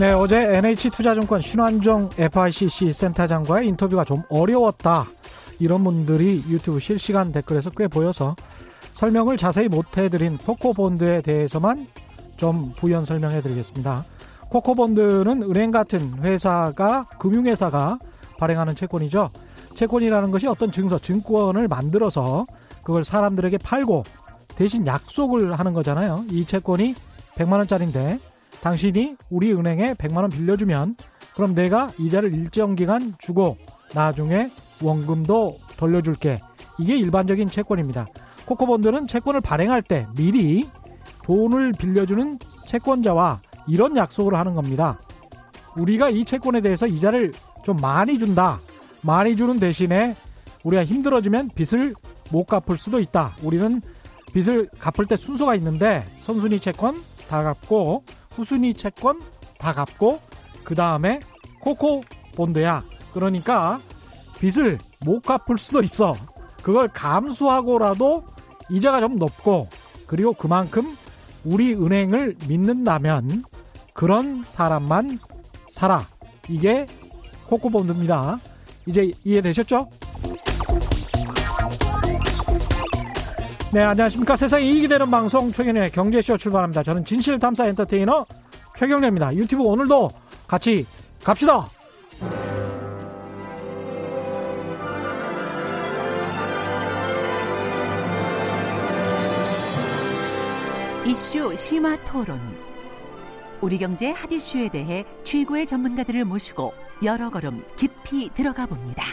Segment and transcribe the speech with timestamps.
[0.00, 5.04] 네, 어제 NH투자증권 신환종 FICC 센터장과의 인터뷰가 좀 어려웠다.
[5.58, 8.34] 이런 분들이 유튜브 실시간 댓글에서 꽤 보여서
[8.94, 11.86] 설명을 자세히 못 해드린 코코본드에 대해서만
[12.38, 14.06] 좀 부연 설명해 드리겠습니다.
[14.48, 17.98] 코코본드는 은행 같은 회사가, 금융회사가
[18.38, 19.28] 발행하는 채권이죠.
[19.74, 22.46] 채권이라는 것이 어떤 증서, 증권을 만들어서
[22.82, 24.04] 그걸 사람들에게 팔고
[24.56, 26.24] 대신 약속을 하는 거잖아요.
[26.30, 26.94] 이 채권이
[27.34, 28.18] 100만 원짜리인데
[28.62, 30.96] 당신이 우리 은행에 100만원 빌려주면
[31.34, 33.56] 그럼 내가 이자를 일정 기간 주고
[33.94, 34.50] 나중에
[34.82, 36.40] 원금도 돌려줄게.
[36.78, 38.06] 이게 일반적인 채권입니다.
[38.46, 40.68] 코코본드는 채권을 발행할 때 미리
[41.24, 44.98] 돈을 빌려주는 채권자와 이런 약속을 하는 겁니다.
[45.76, 47.32] 우리가 이 채권에 대해서 이자를
[47.64, 48.58] 좀 많이 준다.
[49.02, 50.16] 많이 주는 대신에
[50.64, 51.94] 우리가 힘들어지면 빚을
[52.32, 53.32] 못 갚을 수도 있다.
[53.42, 53.80] 우리는
[54.32, 57.00] 빚을 갚을 때 순서가 있는데 선순위 채권
[57.30, 59.20] 다 갚고 후순위 채권
[59.56, 60.18] 다 갚고
[60.64, 61.20] 그 다음에
[61.60, 62.02] 코코
[62.34, 62.82] 본드야.
[63.14, 63.80] 그러니까
[64.40, 66.16] 빚을 못 갚을 수도 있어.
[66.60, 68.24] 그걸 감수하고라도
[68.68, 69.68] 이자가 좀 높고
[70.08, 70.96] 그리고 그만큼
[71.44, 73.44] 우리 은행을 믿는다면
[73.94, 75.20] 그런 사람만
[75.68, 76.04] 살아.
[76.48, 76.88] 이게
[77.46, 78.40] 코코본드입니다.
[78.86, 79.88] 이제 이해되셨죠?
[83.72, 84.34] 네, 안녕하십니까.
[84.34, 86.82] 세상에 이익이 되는 방송 최경련의 경제쇼 출발합니다.
[86.82, 88.26] 저는 진실탐사 엔터테이너
[88.76, 89.36] 최경련입니다.
[89.36, 90.10] 유튜브 오늘도
[90.48, 90.84] 같이
[91.22, 91.68] 갑시다.
[101.06, 102.40] 이슈 심화 토론.
[103.60, 106.72] 우리 경제 핫 이슈에 대해 최고의 전문가들을 모시고
[107.04, 109.04] 여러 걸음 깊이 들어가 봅니다.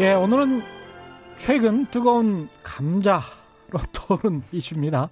[0.00, 0.60] 예, 오늘은
[1.38, 3.22] 최근 뜨거운 감자로
[3.92, 5.08] 떠오른 이슈입니다.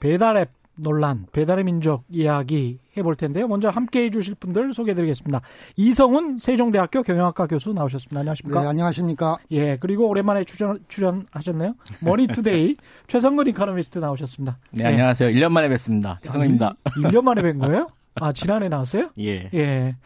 [0.00, 3.46] 배달앱 논란, 배달의 민족 이야기 해볼 텐데요.
[3.46, 5.40] 먼저 함께 해주실 분들 소개해드리겠습니다.
[5.76, 8.20] 이성훈 세종대학교 경영학과 교수 나오셨습니다.
[8.20, 8.62] 안녕하십니까?
[8.62, 9.36] 네, 안녕하십니까?
[9.50, 11.74] 예, 그리고 오랜만에 출연, 출연하셨네요.
[12.00, 12.76] 머니투데이
[13.08, 14.58] 최성근 이카노미스트 나오셨습니다.
[14.72, 14.88] 네, 예.
[14.88, 15.30] 안녕하세요.
[15.30, 16.18] 1년 만에 뵙습니다.
[16.22, 16.74] 최성근입니다.
[16.84, 17.88] 1년 만에 뵌 거예요?
[18.14, 19.10] 아, 지난해 나왔어요?
[19.18, 19.48] 예.
[19.54, 19.96] 예.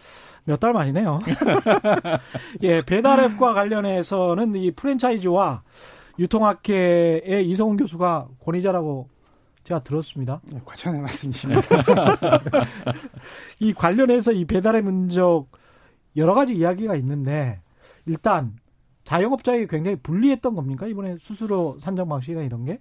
[0.45, 1.19] 몇 달 만이네요.
[2.63, 5.63] 예, 배달앱과 관련해서는 이 프랜차이즈와
[6.21, 9.09] 유통학회의 이성훈 교수가 권위자라고
[9.65, 10.41] 제가 들었습니다.
[10.45, 11.63] 네, 과찬의 말씀이십니다.
[13.59, 15.49] 이 관련해서 이 배달의 민족
[16.17, 17.61] 여러 가지 이야기가 있는데
[18.07, 18.55] 일단
[19.07, 22.79] 자영업자에게 굉장히 불리했던 겁니까 이번에 수수료 산정 방식이나 이런 게?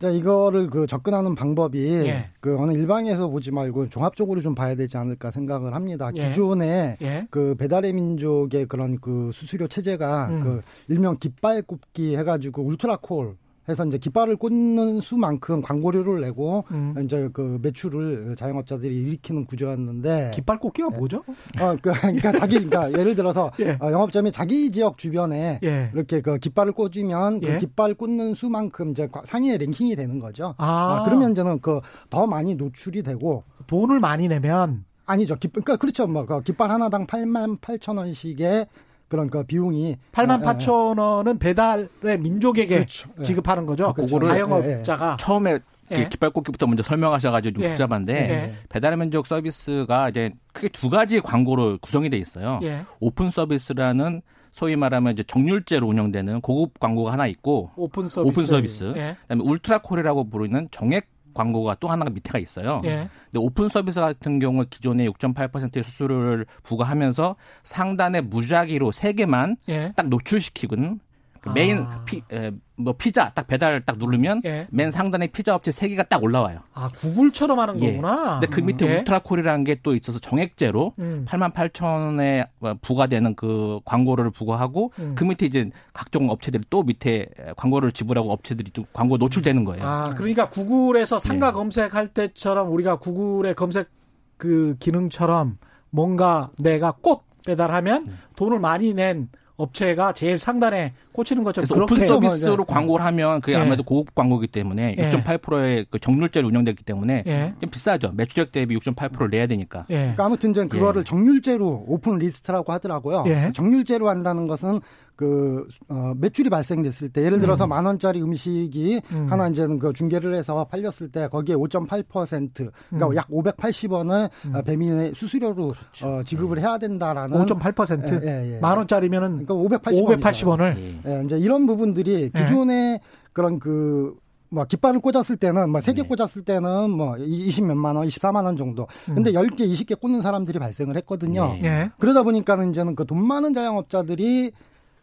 [0.00, 2.30] 자 이거를 그 접근하는 방법이 예.
[2.40, 6.10] 그 어느 일방에서 보지 말고 종합적으로 좀 봐야 되지 않을까 생각을 합니다.
[6.16, 6.28] 예.
[6.28, 7.26] 기존에 예.
[7.30, 10.40] 그 배달의 민족의 그런 그 수수료 체제가 음.
[10.42, 13.36] 그 일명 깃발 꼽기 해가지고 울트라콜
[13.68, 16.94] 해서 이제 깃발을 꽂는 수만큼 광고료를 내고 음.
[17.04, 21.24] 이제 그 매출을 자영업자들이 일으키는 구조였는데 깃발 꽂기가 뭐죠?
[21.60, 23.76] 어, 그, 그러니까 자기, 그러니까 예를 들어서 예.
[23.80, 25.90] 어, 영업점이 자기 지역 주변에 예.
[25.94, 27.52] 이렇게 그 깃발을 꽂으면 예.
[27.54, 30.54] 그 깃발 꽂는 수만큼 이제 과- 상위에 랭킹이 되는 거죠.
[30.58, 31.02] 아.
[31.06, 35.36] 그러면 이제는 그 더 많이 노출이 되고 돈을 많이 내면 아니죠.
[35.36, 36.06] 깃, 그러니까 그렇죠.
[36.06, 38.66] 뭐그 깃발 하나당 8만 8천 원씩의
[39.08, 43.08] 그런 그 비용이 8만 예, 8천 원은 배달의 민족에게 그렇죠.
[43.18, 43.22] 예.
[43.22, 43.92] 지급하는 거죠.
[43.92, 44.18] 그렇죠.
[44.18, 45.58] 그거를- 자영업자가 처음에
[45.92, 45.96] 예.
[46.02, 47.68] 그 깃발 꽂기부터 먼저 설명하셔가지고 예.
[47.70, 48.54] 복잡한데 예.
[48.68, 52.58] 배달의 민족 서비스가 이제 크게 두 가지 광고로 구성이 돼 있어요.
[52.64, 52.84] 예.
[53.00, 58.28] 오픈 서비스라는 소위 말하면 이제 정률제로 운영되는 고급 광고가 하나 있고 오픈 서비스.
[58.30, 58.84] 오픈 서비스.
[58.96, 59.16] 예.
[59.22, 62.80] 그다음에 울트라 콜이라고 부르는 정액 광고가 또 하나가 밑에가 있어요.
[62.84, 63.08] 예.
[63.30, 69.92] 근데 오픈 서비스 같은 경우 기존에 6.8%의 수수료를 부과하면서 상단에 무작위로 세 개만 예.
[69.94, 71.00] 딱 노출시키거든.
[71.46, 72.02] 그 메인 아.
[72.04, 74.66] 피, 에, 뭐 피자 딱 배달 딱 누르면 예.
[74.70, 76.60] 맨 상단에 피자 업체 세 개가 딱 올라와요.
[76.74, 77.92] 아, 구글처럼 하는 예.
[77.92, 78.40] 거구나.
[78.40, 78.98] 근데 그 밑에 예.
[78.98, 81.24] 울트라콜이라는 게 또 있어서 정액제로 음.
[81.28, 82.48] 8만 8천에
[82.80, 85.14] 부과되는 그 광고를 부과하고 음.
[85.16, 89.84] 그 밑에 이제 각종 업체들이 또 밑에 광고를 지불하고 업체들이 또 광고 노출되는 거예요.
[89.86, 91.52] 아, 그러니까 구글에서 상가 예.
[91.52, 93.90] 검색할 때처럼 우리가 구글의 검색
[94.36, 95.58] 그 기능처럼
[95.90, 102.56] 뭔가 내가 꽃 배달하면 돈을 많이 낸 업체가 제일 상단에 꽂히는 것처럼 그래서 오픈 서비스로
[102.56, 102.72] 뭐, 네.
[102.74, 103.56] 광고를 하면 그게 예.
[103.56, 105.10] 아무래도 고급 광고이기 때문에 예.
[105.10, 107.54] 6.8%의 그 정률제로 운영됐기 때문에 예.
[107.60, 108.12] 좀 비싸죠.
[108.12, 109.86] 매출액 대비 6.8%를 내야 되니까.
[109.90, 109.98] 예.
[109.98, 111.04] 그러니까 아무튼 이제 그거를 예.
[111.04, 113.24] 정률제로 오픈 리스트라고 하더라고요.
[113.26, 113.52] 예.
[113.54, 114.80] 정률제로 한다는 것은
[115.16, 119.26] 그 어, 매출이 발생됐을 때 예를 들어서 만 원짜리 음식이 음.
[119.30, 123.16] 하나 이제는 그 중계를 해서 팔렸을 때 거기에 5.8% 그러니까 음.
[123.16, 125.74] 약 580원을 어, 배민의 수수료로
[126.04, 128.60] 어, 지급을 해야 된다라는 5.8% 예, 예, 예.
[128.60, 131.18] 만 원짜리면은 그러니까 580원 580원을 예.
[131.18, 132.40] 예, 이제 이런 부분들이 예.
[132.40, 133.00] 기존의
[133.32, 136.02] 그런 그뭐 깃발을 꽂았을 때는 뭐 3개 네.
[136.02, 138.86] 꽂았을 때는 뭐 20몇만 원, 24만 원 정도.
[139.06, 141.48] 근데 10개, 20개 꽂는 사람들이 발생을 했거든요.
[141.60, 141.60] 네.
[141.64, 141.90] 예.
[141.98, 144.52] 그러다 보니까는 이제는 그 돈 많은 자영업자들이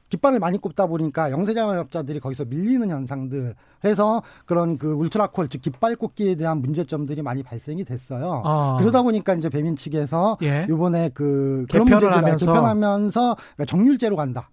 [0.09, 3.55] 깃발을 많이 꼽다 보니까 영세 자영업자들이 거기서 밀리는 현상들.
[3.81, 8.41] 그래서 그런 그 울트라콜 즉 깃발 꽂기에 대한 문제점들이 많이 발생이 됐어요.
[8.45, 8.77] 아.
[8.79, 10.67] 그러다 보니까 이제 배민 측에서 예.
[10.69, 12.45] 이번에 그 그런 개편을 문제들 하면서.
[12.45, 14.49] 개편하면서 정률제로 간다.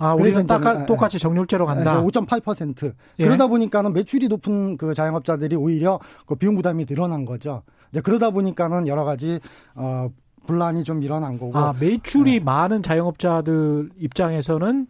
[0.00, 2.02] 아, 우리는 이제는, 똑같, 예, 똑같이 정률제로 간다.
[2.02, 2.94] 5.8%.
[3.18, 3.24] 예.
[3.24, 7.62] 그러다 보니까는 매출이 높은 그 자영업자들이 오히려 그 비용 부담이 늘어난 거죠.
[7.92, 9.40] 이제 그러다 보니까는 여러 가지
[9.74, 10.08] 어
[10.46, 11.56] 분란이 좀 일어난 거고.
[11.56, 12.44] 아, 매출이 네.
[12.44, 14.86] 많은 자영업자들 입장에서는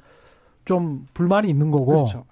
[0.64, 1.86] 좀 불만이 있는 거고.
[1.86, 2.24] 그렇죠.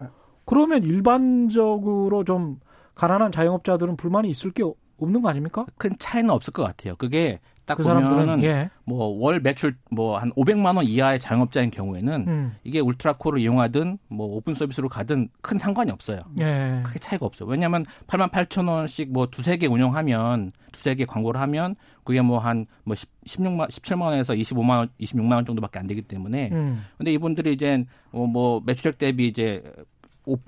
[0.45, 2.61] 그러면 일반적으로 좀
[2.95, 4.63] 가난한 자영업자들은 불만이 있을 게
[5.01, 5.67] 없는 거 아닙니까?
[5.77, 6.95] 큰 차이는 없을 것 같아요.
[6.97, 8.71] 그게 딱 그 보면은 예.
[8.85, 12.57] 뭐 월 매출 뭐 한 500만 원 이하의 자영업자인 경우에는 음.
[12.65, 16.21] 이게 울트라콜을 이용하든 뭐 오픈 서비스로 가든 큰 상관이 없어요.
[16.41, 16.81] 예.
[16.85, 17.49] 크게 차이가 없어요.
[17.49, 22.63] 왜냐하면 8만 8천 원씩 뭐 두세 개 운영하면 두세 개 광고를 하면 그게 뭐 한
[22.63, 22.95] 뭐
[23.27, 26.85] 16만 17만 원에서 25만 원, 26만 원 정도밖에 안 되기 때문에 음.
[26.97, 29.63] 근데 이분들이 이제 어, 뭐 매출액 대비 이제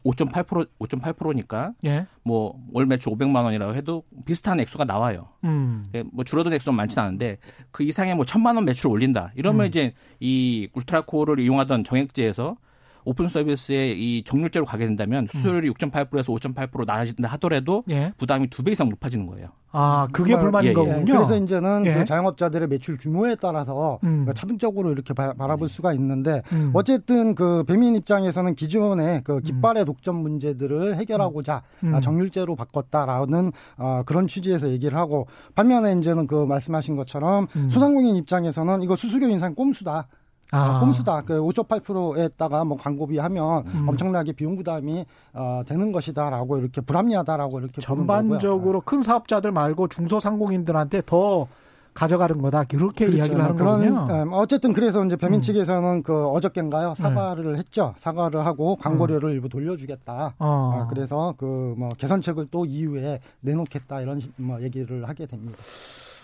[0.05, 2.07] 5.8% 5.8%니까 예.
[2.23, 5.29] 뭐 월 매출 500만 원이라고 해도 비슷한 액수가 나와요.
[5.45, 5.91] 음.
[5.95, 7.39] 예, 뭐 줄어든 액수는 많지는 않은데
[7.71, 9.33] 그 이상의 뭐 천만 원 매출 올린다.
[9.35, 9.67] 이러면 음.
[9.67, 12.57] 이제 이 울트라코를 이용하던 정액제에서
[13.05, 18.13] 오픈 서비스에 이 정률제로 가게 된다면 수수료율이 6.8%에서 5.8% 나아진다 하더라도 예.
[18.19, 19.49] 부담이 두 배 이상 높아지는 거예요.
[19.73, 20.75] 아, 그게 불만인 예, 예.
[20.75, 21.05] 거군요.
[21.15, 21.95] 그래서 이제는 예.
[21.95, 24.27] 그 자영업자들의 매출 규모에 따라서 음.
[24.35, 26.73] 차등적으로 이렇게 바, 라볼 수가 있는데 음.
[26.75, 31.95] 어쨌든 그 배민 입장에서는 기존의 그 깃발의 독점 문제들을 해결하고자 음.
[31.95, 37.69] 아, 정률제로 바꿨다라는 어, 그런 취지에서 얘기를 하고 반면에 이제는 그 말씀하신 것처럼 음.
[37.71, 40.09] 소상공인 입장에서는 이거 수수료 인상 꼼수다.
[40.53, 40.81] 아.
[40.81, 41.23] 꼼수다.
[41.23, 43.89] 그 5.8%에다가 뭐 광고비 하면 음.
[43.89, 45.05] 엄청나게 비용 부담이
[45.35, 47.81] 어, 되는 것이다라고 이렇게 불합리하다라고 이렇게.
[47.81, 51.47] 전반적으로 큰 사업자들 말고 중소상공인들한테 더
[51.93, 52.65] 가져가는 거다.
[52.65, 53.19] 그렇게 그렇죠.
[53.19, 54.23] 이야기를 하는 그런, 거군요.
[54.23, 55.43] 음, 어쨌든 그래서 이제 배민 음.
[55.43, 57.95] 측에서는 그 어저께인가요 사과를 했죠.
[57.99, 60.35] 사과를 하고 광고료를 일부 돌려주겠다.
[60.39, 60.73] 어.
[60.75, 65.57] 아, 그래서 그 뭐 개선책을 또 이후에 내놓겠다 이런 시- 뭐 얘기를 하게 됩니다.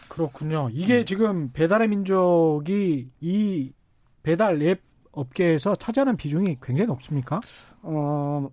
[0.09, 0.69] 그렇군요.
[0.73, 1.05] 이게 음.
[1.05, 3.73] 지금 배달의 민족이 이
[4.27, 4.83] 배달 앱
[5.13, 7.41] 업계에서 차지하는 비중이 굉장히 높습니까?
[7.83, 8.49] 어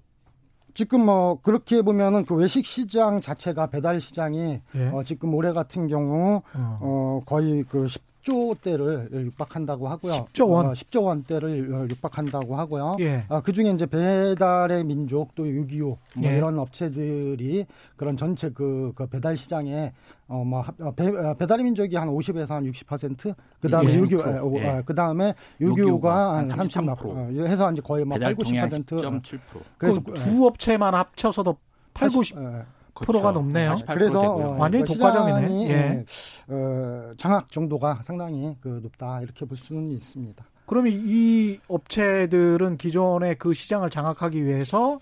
[0.76, 4.88] 지금 뭐 그렇게 보면은 그 외식 시장 자체가 배달 시장이 예.
[4.90, 6.80] 어, 지금 올해 같은 경우 어.
[6.80, 10.14] 어 거의 그 10 조 대를 육박한다고 하고요.
[10.14, 10.68] 10조 원?
[10.68, 12.96] 어, 10조 원대를 육박한다고 하고요.
[13.02, 13.26] 예.
[13.28, 16.38] 아, 그 중에 이제 배달의 민족 또 유기요 뭐 예.
[16.38, 17.66] 이런 업체들이
[17.98, 19.92] 그런 전체 그, 그 배달 시장에
[20.30, 20.64] 어뭐
[20.96, 24.28] 배, 어, 배달의 민족이 한 50에서 한 60%, 그다음에 예, 유기요, 60%.
[24.34, 24.70] 예, 어, 예.
[24.70, 27.06] 어, 그다음에 유기요가 유기요가 한한 30몇 33%.
[27.06, 29.22] 어, 해서 이제 거의 뭐 8, 배달 통행 90%.
[29.22, 29.40] 10.7%.
[29.78, 31.58] 그래서 그 두 업체만 합쳐서도
[31.94, 32.64] 8, 90 예.
[32.94, 33.74] 프로가 높네요.
[33.74, 34.46] 88% 그래서 되고요.
[34.46, 35.70] 어, 완전히 그 독과점이네.
[35.70, 36.06] 예.
[36.48, 40.44] 어, 장악 정도가 상당히 그 높다 이렇게 볼 수는 있습니다.
[40.66, 45.00] 그러면 이 업체들은 기존의 그 시장을 장악하기 위해서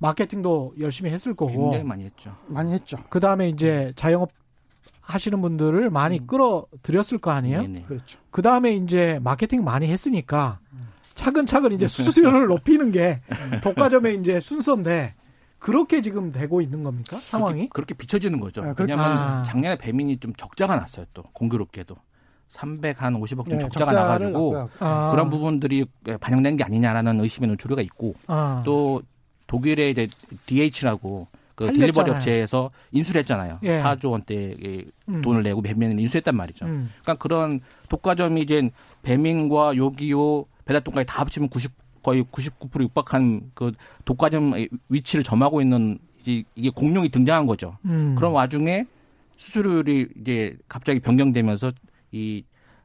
[0.00, 2.34] 마케팅도 열심히 했을 거고 굉장히 많이 했죠.
[2.46, 2.98] 많이 했죠.
[3.10, 4.30] 그 다음에 이제 자영업
[5.00, 6.26] 하시는 분들을 많이 음.
[6.26, 7.62] 끌어들였을 거 아니에요?
[7.62, 7.82] 네네.
[7.82, 8.18] 그렇죠.
[8.30, 10.58] 그 다음에 이제 마케팅 많이 했으니까
[11.14, 13.20] 차근차근 이제 수수료를 높이는 게
[13.62, 15.14] 독과점의 이제 순서인데
[15.64, 17.16] 그렇게 지금 되고 있는 겁니까?
[17.16, 17.54] 상황이?
[17.60, 18.60] 그렇게, 그렇게 비춰지는 거죠.
[18.62, 19.42] 아, 그렇- 왜냐하면 아.
[19.44, 21.06] 작년에 배민이 좀 적자가 났어요.
[21.14, 21.96] 또 공교롭게도
[22.50, 24.68] 300한 50억 좀 네, 적자가 나가지고.
[24.78, 25.86] 아, 그런 부분들이
[26.20, 29.00] 반영된 게 아니냐라는 의심의 노출가 있고 아, 또
[29.46, 30.06] 독일의 이제
[30.44, 31.72] DH라고 그.
[31.72, 33.60] 딜리버리 업체에서 인수를 했잖아요.
[33.62, 33.80] 예.
[33.80, 35.22] 4조 원대의 음.
[35.22, 36.66] 돈을 내고 배민을 인수했단 말이죠.
[36.66, 36.90] 음.
[37.00, 38.70] 그러니까 그런 독과점이 이제
[39.02, 41.72] 배민과 요기요 배달통까지 다 합치면 90
[42.04, 43.72] 거의 99% 육박한 그
[44.04, 44.52] 독과점
[44.88, 47.78] 위치를 점하고 있는 이제 이게 공룡이 등장한 거죠.
[47.86, 48.14] 음.
[48.16, 48.84] 그런 와중에
[49.36, 51.72] 수수료율이 이제 갑자기 변경되면서
[52.12, 52.44] 이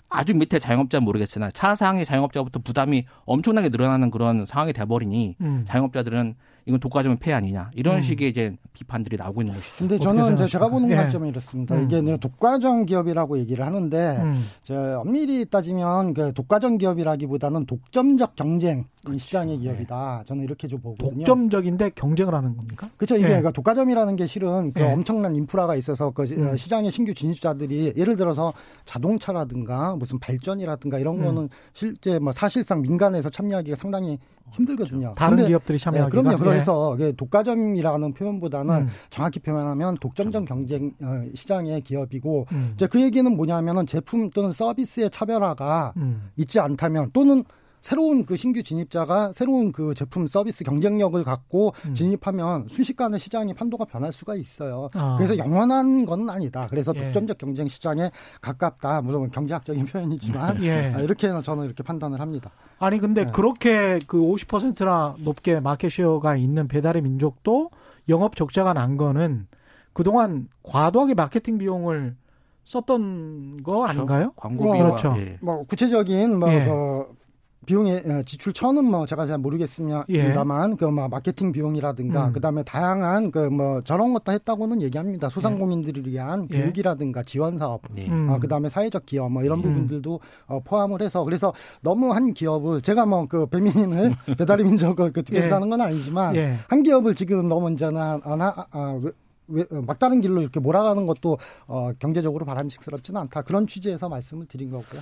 [0.09, 5.65] 아주 밑에 자영업자 는 모르겠으나 차상의 자영업자부터 부담이 엄청나게 늘어나는 그런 상황이 돼버리니 음.
[5.67, 6.35] 자영업자들은
[6.69, 7.99] 이건 독과점의 폐해 아니냐 이런 음.
[8.01, 9.77] 식의 이제 비판들이 나오고 있는 것이죠.
[9.79, 10.47] 근데 저는 이제 생각하십니까?
[10.47, 10.95] 제가 보는 예.
[10.95, 11.73] 관점이 이렇습니다.
[11.75, 11.85] 음.
[11.89, 14.45] 이게 독과점 기업이라고 얘기를 하는데 음.
[14.61, 18.85] 저 엄밀히 따지면 그 독과점 기업이라기보다는 독점적 경쟁
[19.17, 19.63] 시장의 네.
[19.63, 20.23] 기업이다.
[20.27, 21.25] 저는 이렇게 좀 보거든요.
[21.25, 22.87] 독점적인데 경쟁을 하는 겁니까?
[22.97, 23.15] 그렇죠.
[23.15, 23.27] 이게 예.
[23.29, 24.91] 그러니까 독과점이라는 게 실은 그 예.
[24.91, 26.55] 엄청난 인프라가 있어서 그 시- 음.
[26.55, 28.53] 시장의 신규 진입자들이 예를 들어서
[28.85, 31.23] 자동차라든가 무슨 발전이라든가 이런 음.
[31.23, 34.19] 거는 실제 뭐 사실상 민간에서 참여하기가 상당히
[34.53, 35.13] 힘들거든요.
[35.15, 36.33] 다른 근데 기업들이 네, 참여하기가 그럼요.
[36.33, 36.37] 예.
[36.37, 38.87] 그래서 이게 독과점이라는 표현보다는 음.
[39.09, 42.71] 정확히 표현하면 독점적 경쟁 어, 시장의 기업이고 음.
[42.73, 46.29] 이제 그 얘기는 뭐냐면은 제품 또는 서비스의 차별화가 음.
[46.37, 47.43] 있지 않다면 또는
[47.81, 51.93] 새로운 그 신규 진입자가 새로운 그 제품 서비스 경쟁력을 갖고 음.
[51.93, 54.89] 진입하면 순식간에 시장이 판도가 변할 수가 있어요.
[54.93, 55.15] 아.
[55.17, 56.67] 그래서 영원한 건 아니다.
[56.69, 57.05] 그래서 예.
[57.05, 59.01] 독점적 경쟁 시장에 가깝다.
[59.01, 60.93] 물론 경제학적인 표현이지만 예.
[60.93, 62.51] 아, 이렇게는 저는 이렇게 판단을 합니다.
[62.79, 63.31] 아니 근데 네.
[63.31, 67.71] 그렇게 그 50%나 높게 마켓쉐어가 있는 배달의 민족도
[68.07, 69.47] 영업 적자가 난 거는
[69.93, 72.15] 그동안 과도하게 마케팅 비용을
[72.63, 74.31] 썼던 거 아닌가요?
[74.35, 75.15] 광고 어, 비용 그렇죠.
[75.17, 75.37] 예.
[75.41, 76.65] 뭐 구체적인 뭐 예.
[76.65, 77.18] 그
[77.65, 82.33] 비용의 어, 지출 천은 뭐 제가 잘 모르겠습니다만 그뭐 마케팅 비용이라든가 음.
[82.33, 85.27] 그다음에 다양한 그 뭐 저런 것도 했다고는 얘기합니다.
[85.27, 86.61] 소상공인들을 위한 예.
[86.61, 88.07] 교육이라든가 지원 사업 예.
[88.07, 88.29] 음.
[88.29, 89.63] 어, 그다음에 사회적 기업 뭐 이런 음.
[89.63, 95.23] 부분들도 어, 포함을 해서 그래서 너무 한 기업을 제가 뭐 그 배민을 배달의 민족을 그
[95.23, 95.51] 특별히 예.
[95.51, 96.55] 하는 건 아니지만 예.
[96.67, 99.11] 한 기업을 지금 너무 이제나 아, 아, 왜,
[99.47, 101.37] 왜, 어, 막다른 길로 이렇게 몰아가는 것도
[101.67, 105.01] 어, 경제적으로 바람직스럽지는 않다 그런 취지에서 말씀을 드린 거고요.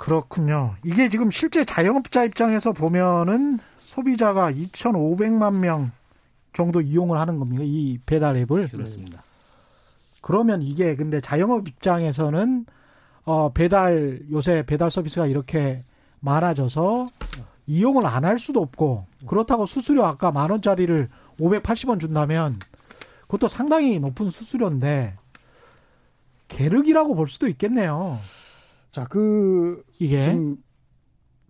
[0.00, 0.76] 그렇군요.
[0.82, 5.90] 이게 지금 실제 자영업자 입장에서 보면은 소비자가 2,500만 명
[6.54, 7.62] 정도 이용을 하는 겁니까?
[7.66, 8.68] 이 배달 앱을.
[8.68, 9.22] 그렇습니다.
[10.22, 12.64] 그러면 이게 근데 자영업 입장에서는
[13.24, 15.84] 어 배달 요새 배달 서비스가 이렇게
[16.20, 17.08] 많아져서
[17.66, 22.58] 이용을 안 할 수도 없고 그렇다고 수수료 아까 만 원짜리를 580원 준다면
[23.22, 25.16] 그것도 상당히 높은 수수료인데
[26.48, 28.18] 계륵이라고 볼 수도 있겠네요.
[28.90, 30.56] 자, 그 이게 지금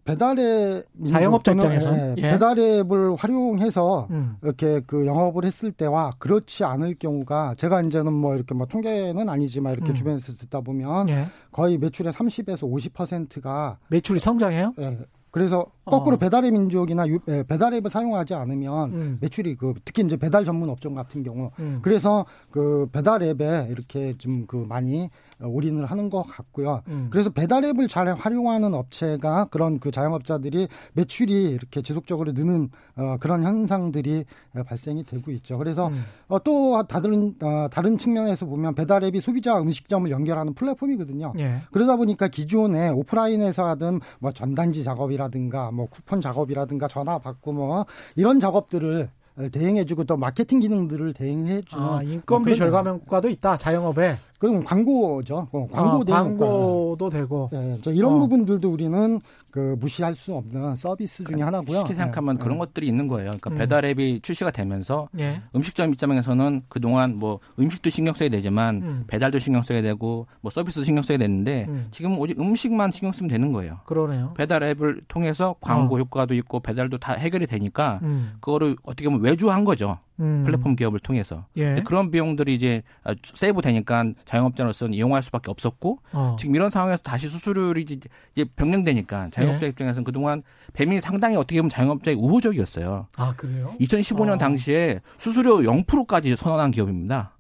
[0.04, 1.94] 배달의 자영업자 입장에서?
[1.97, 2.23] 예, 예.
[2.23, 8.35] 배달 앱을 활용해서 음, 이렇게 그 영업을 했을 때와 그렇지 않을 경우가 제가 이제는 뭐
[8.35, 9.94] 이렇게 뭐 통계는 아니지만 이렇게 음.
[9.94, 11.26] 주변에서 듣다 보면 예.
[11.52, 14.73] 거의 매출의 30에서 50%가 매출이 성장해요?
[14.80, 14.99] 예.
[15.32, 16.18] 그래서 거꾸로 어.
[16.18, 19.18] 배달의 민족이나 유- 예, 배달앱을 사용하지 않으면 음.
[19.20, 21.78] 매출이 그 특히 이제 배달 전문 업종 같은 경우 음.
[21.82, 25.09] 그래서 그 배달앱에 이렇게 좀 그 많이 어,
[25.42, 26.82] 올인을 하는 것 같고요.
[26.88, 27.09] 음.
[27.11, 34.25] 그래서 배달앱을 잘 활용하는 업체가 그런 그 자영업자들이 매출이 이렇게 지속적으로 느는 어, 그런 현상들이
[34.56, 35.56] 어, 발생이 되고 있죠.
[35.59, 36.04] 그래서 음.
[36.28, 41.32] 어, 또 다른 어, 다른 측면에서 보면 배달앱이 소비자 음식점을 연결하는 플랫폼이거든요.
[41.38, 41.62] 예.
[41.73, 48.40] 그러다 보니까 기존에 오프라인에서 하던 뭐 전단지 작업이라든가 뭐 쿠폰 작업이라든가 전화 받고 뭐 이런
[48.40, 53.56] 작업들을 어, 대행해주고 또 마케팅 기능들을 대행해주는 아, 인건비 그런- 절감 효과도 있다.
[53.56, 54.18] 자영업에.
[54.40, 55.49] 그럼 광고죠.
[55.52, 56.47] 어, 광고 아, 대행 효과.
[56.47, 57.50] 광고도 되고.
[57.52, 58.18] 예, 저 이런 어.
[58.20, 59.20] 부분들도 우리는
[59.50, 61.80] 그 무시할 수 없는 서비스 중에 하나고요.
[61.80, 62.59] 쉽게 생각하면 예, 그런 예.
[62.61, 63.26] 것들이 있는 거예요.
[63.32, 63.56] 그러니까 음.
[63.56, 65.42] 배달 앱이 출시가 되면서 예.
[65.54, 69.04] 음식점 입장에서는 그동안 뭐 음식도 신경 써야 되지만 음.
[69.09, 71.88] 배달도 신경 써야 되고 뭐 서비스도 신경 써야 되는데 음.
[71.90, 73.80] 지금 오직 음식만 신경 쓰면 되는 거예요.
[73.85, 74.32] 그러네요.
[74.38, 78.37] 배달 앱을 통해서 광고 효과도 있고 배달도 다 해결이 되니까 음.
[78.40, 79.99] 그거를 어떻게 보면 외주한 거죠.
[80.21, 80.43] 음.
[80.45, 81.47] 플랫폼 기업을 통해서.
[81.57, 81.83] 예.
[81.85, 86.37] 그런 비용들이 이제 아, 세이브 되니까 자영업자로서는 이용할 수밖에 없었고 어.
[86.39, 87.99] 지금 이런 상황에서 다시 수수료율이 이제-
[88.35, 89.71] 이제 변경되니까 자영업자 예.
[89.71, 90.43] 입장에서는 그동안
[90.75, 93.07] 뱀이 상당히 어떻게 보면 자영업자의 우호적이었어요.
[93.17, 93.75] 아, 그래요?
[93.81, 94.39] 2015년 어.
[94.39, 97.33] 당시에 수수료 0%까지 선언한 기업입니다.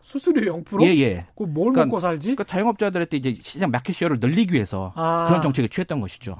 [0.00, 0.82] 수수료 0%?
[0.86, 1.26] 예, 예.
[1.36, 2.28] 그뭘 그러니까- 먹고 살지?
[2.28, 6.36] 그러니까 자영업자들한테 이제 시장 마켓 시어를 늘리기 위해서 아, 그런 정책을 취했던 것이죠.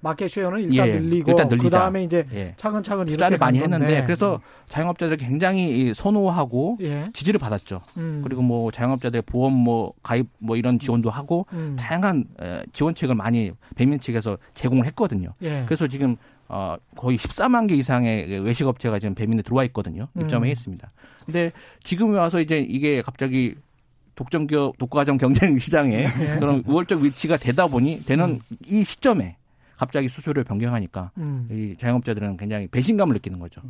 [0.00, 1.62] 마켓 쉐어는 일단 예, 늘리고 일단 늘리자.
[1.64, 2.54] 그다음에 이제 예.
[2.56, 3.58] 차근차근 투자를 많이.
[3.60, 7.10] 했는데 그래서 자영업자들이 굉장히 이 선호하고 예.
[7.12, 7.82] 지지를 받았죠.
[7.98, 8.20] 음.
[8.24, 11.76] 그리고 뭐 자영업자들의 보험 뭐 가입 뭐 이런 지원도 하고 음.
[11.78, 15.34] 다양한 에, 지원책을 많이 배민 측에서 제공을 했거든요.
[15.42, 15.64] 예.
[15.66, 16.16] 그래서 지금
[16.48, 20.08] 어, 거의 14만 개 이상의 외식업체가 지금 배민에 들어와 있거든요.
[20.18, 20.52] 입점해 음.
[20.52, 20.90] 있습니다.
[21.26, 21.52] 근데
[21.84, 23.54] 지금 와서 이제 이게 갑자기
[24.14, 26.38] 독점기업 독과점 경쟁 시장에 예.
[26.38, 29.36] 그런 우월적 위치가 되다 보니 되는 이 시점에
[29.80, 31.48] 갑자기 수수료를 변경하니까 음.
[31.50, 33.62] 이 자영업자들은 굉장히 배신감을 느끼는 거죠.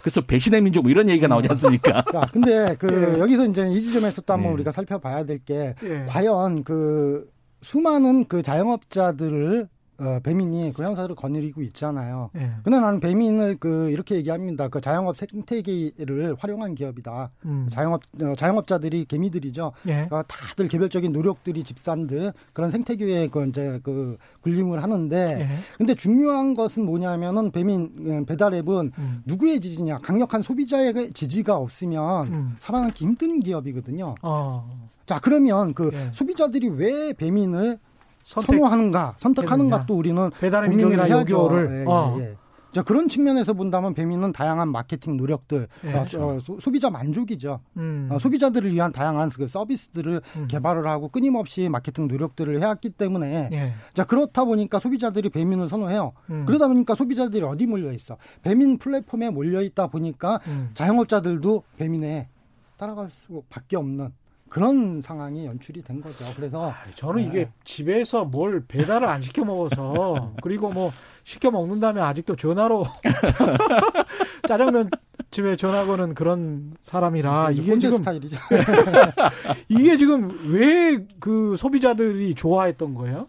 [0.00, 2.04] 그래서 배신의 민족 뭐 이런 얘기가 나오지 않습니까?
[2.12, 3.18] 자, 근데 그 예.
[3.18, 4.54] 여기서 이제 이 지점에서 또 한번 네.
[4.54, 6.04] 우리가 살펴봐야 될게 예.
[6.06, 7.28] 과연 그
[7.62, 12.30] 수많은 그 자영업자들을 어, 배민이 그 형사를 거느리고 있잖아요.
[12.36, 12.50] 예.
[12.62, 14.68] 근데 나는 배민을 그 이렇게 얘기합니다.
[14.68, 17.30] 그 자영업 생태계를 활용한 기업이다.
[17.46, 17.68] 음.
[17.70, 19.72] 자영업 어, 자영업자들이 개미들이죠.
[19.88, 20.08] 예.
[20.10, 25.48] 어, 다들 개별적인 노력들이 집산들 그런 생태계에 그 이제 그 군림을 하는데 예.
[25.78, 29.22] 근데 중요한 것은 뭐냐면은 배민 어, 배달앱은 음.
[29.24, 32.56] 누구의 지지냐 강력한 소비자의 지지가 없으면 음.
[32.58, 34.14] 살아남기 힘든 기업이거든요.
[34.22, 34.88] 어.
[35.06, 36.10] 자 그러면 그 예.
[36.12, 37.78] 소비자들이 왜 배민을
[38.26, 39.86] 선택 선호하는가 선택하는가.
[39.86, 41.34] 또 우리는 배달의 해야죠.
[41.36, 42.16] 요교를 예, 예, 어.
[42.18, 42.36] 예.
[42.72, 45.92] 자 그런 측면에서 본다면 배민은 다양한 마케팅 노력들 예.
[45.94, 47.60] 어, 소- 소, 소비자 만족이죠.
[47.76, 48.08] 음.
[48.10, 50.48] 어, 소비자들을 위한 다양한 그 서비스들을 음.
[50.48, 53.72] 개발을 하고 끊임없이 마케팅 노력들을 해왔기 때문에 예.
[53.94, 56.12] 자 그렇다 보니까 소비자들이 배민을 선호해요.
[56.30, 56.44] 음.
[56.46, 58.16] 그러다 보니까 소비자들이 어디 몰려 있어?
[58.42, 60.70] 배민 플랫폼에 몰려 있다 보니까 음.
[60.74, 62.28] 자영업자들도 배민에
[62.76, 64.10] 따라갈 수밖에 없는
[64.48, 66.24] 그런 상황이 연출이 된 거죠.
[66.36, 70.92] 그래서 아, 저는 이게 집에서 뭘 배달을 안 시켜 먹어서 그리고 뭐
[71.24, 72.86] 시켜 먹는다면 아직도 전화로
[74.48, 74.90] 짜장면
[75.30, 78.36] 집에 전화 거는 그런 사람이라 이게 혼자 지금 스타일이죠.
[79.68, 83.26] 이게 지금 왜 그 소비자들이 좋아했던 거예요?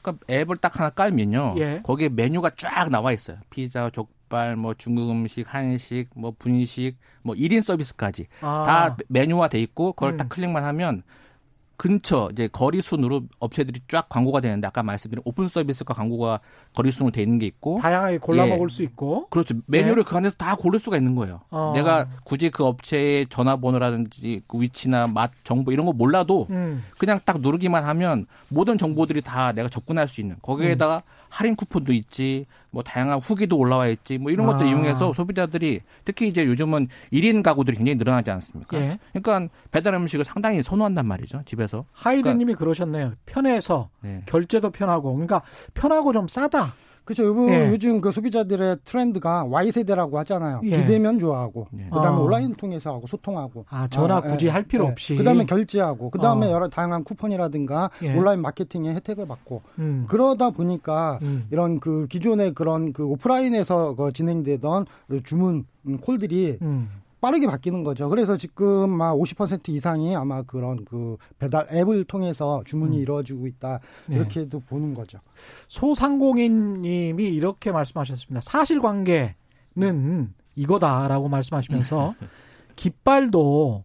[0.00, 1.54] 그러니까 앱을 딱 하나 깔면요.
[1.58, 1.80] 예.
[1.82, 3.36] 거기에 메뉴가 쫙 나와 있어요.
[3.50, 4.12] 피자, 족발,
[4.56, 10.12] 뭐 중국 음식, 한식, 뭐 분식, 뭐 1인 서비스까지 아, 다 메뉴화 돼 있고 그걸
[10.12, 10.16] 음.
[10.16, 11.02] 딱 클릭만 하면
[11.82, 16.38] 근처 이제 거리 순으로 업체들이 쫙 광고가 되는데 아까 말씀드린 오픈 서비스가 광고가
[16.76, 18.50] 거리 순으로 돼 있는 게 있고 다양하게 골라 예.
[18.50, 19.56] 먹을 수 있고 그렇죠.
[19.66, 21.40] 메뉴를 그 안에서 다 고를 수가 있는 거예요.
[21.50, 21.72] 어.
[21.74, 27.40] 내가 굳이 그 업체의 전화번호라든지 그 위치나 맛 정보 이런 거 몰라도 음, 그냥 딱
[27.40, 31.22] 누르기만 하면 모든 정보들이 다 내가 접근할 수 있는 거기에다가 음.
[31.32, 34.68] 할인 쿠폰도 있지 뭐 다양한 후기도 올라와 있지 뭐 이런 것들 아.
[34.68, 38.76] 이용해서 소비자들이 특히 이제 요즘은 1인 가구들이 굉장히 늘어나지 않습니까?
[38.76, 38.98] 예.
[39.14, 41.71] 그러니까 배달 음식을 상당히 선호한단 말이죠 집에서.
[41.92, 43.12] 하이드님이 그러셨네요.
[43.26, 44.22] 편해서 네.
[44.26, 45.42] 결제도 편하고 그러니까
[45.74, 46.74] 편하고 좀 싸다.
[47.04, 47.24] 그렇죠.
[47.24, 47.68] 요즘, 예.
[47.70, 50.60] 요즘 그 소비자들의 트렌드가 Y 세대라고 하잖아요.
[50.64, 50.78] 예.
[50.78, 51.84] 비대면 좋아하고, 예.
[51.86, 52.20] 그다음에 어.
[52.20, 54.88] 온라인 통해서 하고 소통하고, 아 전화 어, 굳이 예, 할 필요 예.
[54.88, 55.16] 없이.
[55.16, 56.52] 그다음에 결제하고, 그다음에 어.
[56.52, 58.16] 여러 다양한 쿠폰이라든가 예.
[58.16, 61.46] 온라인 마케팅의 혜택을 받고, 음, 그러다 보니까 음.
[61.50, 64.86] 이런 그 기존의 그런 그 오프라인에서 그 진행되던
[65.24, 67.01] 주문 음, 콜들이 음.
[67.22, 68.08] 빠르게 바뀌는 거죠.
[68.08, 73.00] 그래서 지금 막 50% 이상이 아마 그런 그 배달 앱을 통해서 주문이 음.
[73.00, 74.16] 이루어지고 있다 네.
[74.16, 75.20] 이렇게도 보는 거죠.
[75.68, 78.40] 소상공인님이 이렇게 말씀하셨습니다.
[78.40, 79.34] 사실관계는
[80.56, 82.14] 이거다라고 말씀하시면서
[82.74, 83.84] 깃발도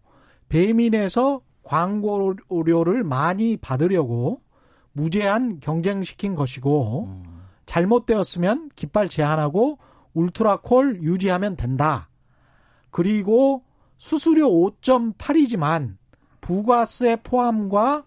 [0.50, 4.42] 배민에서 광고료를 많이 받으려고
[4.94, 7.08] 무제한 경쟁시킨 것이고
[7.68, 9.78] 잘못되었으면 깃발 제한하고
[10.16, 12.07] 울트라콜 유지하면 된다.
[12.98, 13.62] 그리고
[14.00, 15.98] 수수료 5.8이지만
[16.42, 18.04] 부가세 포함과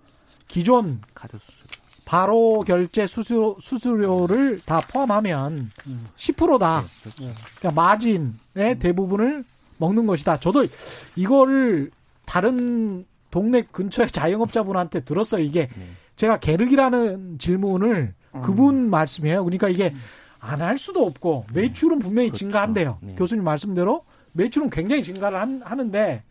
[0.49, 1.68] 기존 카드 수수료.
[2.05, 5.70] 바로 결제 수수료, 수수료를 다 포함하면
[6.16, 6.83] 10%다.
[7.61, 9.44] 그러니까 마진의 대부분을
[9.79, 10.40] 먹는 것이다.
[10.40, 10.66] 저도
[11.14, 11.92] 이거를
[12.26, 15.44] 다른 동네 근처의 자영업자분한테 들었어요.
[15.44, 15.87] 이게 네.
[16.16, 19.44] 제가 계륵이라는 질문을 그분 말씀이에요.
[19.44, 19.94] 그러니까 이게
[20.40, 22.38] 안 할 수도 없고 매출은 분명히 그렇죠.
[22.40, 22.98] 증가한대요.
[23.03, 23.14] 네.
[23.14, 26.23] 교수님 말씀대로 매출은 굉장히 증가를 한- 하는데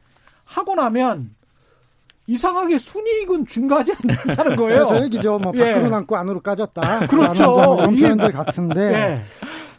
[0.46, 1.32] 하고 나면
[2.28, 4.86] 이상하게 순이익은 증가하지 않는다는 거예요.
[4.88, 5.40] 저 얘기죠.
[5.40, 5.74] 뭐 예.
[5.74, 7.08] 밖으로 남고 안으로 까졌다.
[7.08, 7.76] 그렇죠.
[7.80, 8.82] 이런 표현들 같은데.
[8.94, 9.22] 예.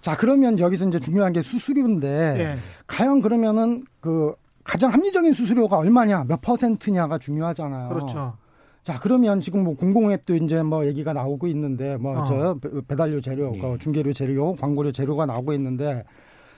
[0.01, 2.57] 자 그러면 여기서 이제 중요한 게 수수료인데 예.
[2.87, 7.89] 과연 그러면은 그 가장 합리적인 수수료가 얼마냐, 몇 퍼센트냐가 중요하잖아요.
[7.91, 8.35] 그렇죠.
[8.83, 12.25] 자 그러면 지금 뭐 공공앱도 이제 뭐 얘기가 나오고 있는데 뭐 어.
[12.25, 12.55] 저
[12.89, 13.61] 배달료 재료, 네.
[13.61, 16.05] 그 중개료 재료, 광고료 재료가 나오고 있는데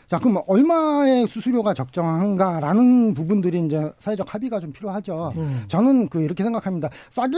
[0.06, 5.32] 자 그럼 얼마의 수수료가 적정한가라는 부분들이 이제 사회적 합의가 좀 필요하죠.
[5.36, 5.64] 음.
[5.68, 6.88] 저는 그 이렇게 생각합니다.
[7.10, 7.36] 싸게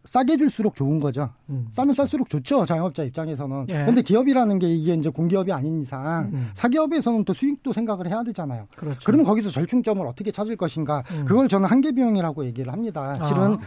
[0.00, 1.28] 싸게 줄수록 좋은 거죠.
[1.50, 1.66] 음.
[1.70, 2.64] 싸면 쌀수록 좋죠.
[2.64, 3.66] 자영업자 입장에서는.
[3.68, 3.84] 예.
[3.84, 6.50] 근데 기업이라는 게 이게 이제 공기업이 아닌 이상 음.
[6.54, 8.68] 사기업에서는 또 수익도 생각을 해야 되잖아요.
[8.74, 9.00] 그렇죠.
[9.04, 11.02] 그러면 거기서 절충점을 어떻게 찾을 것인가?
[11.10, 11.24] 음.
[11.26, 13.14] 그걸 저는 한계 비용이라고 얘기를 합니다.
[13.26, 13.58] 실은 아.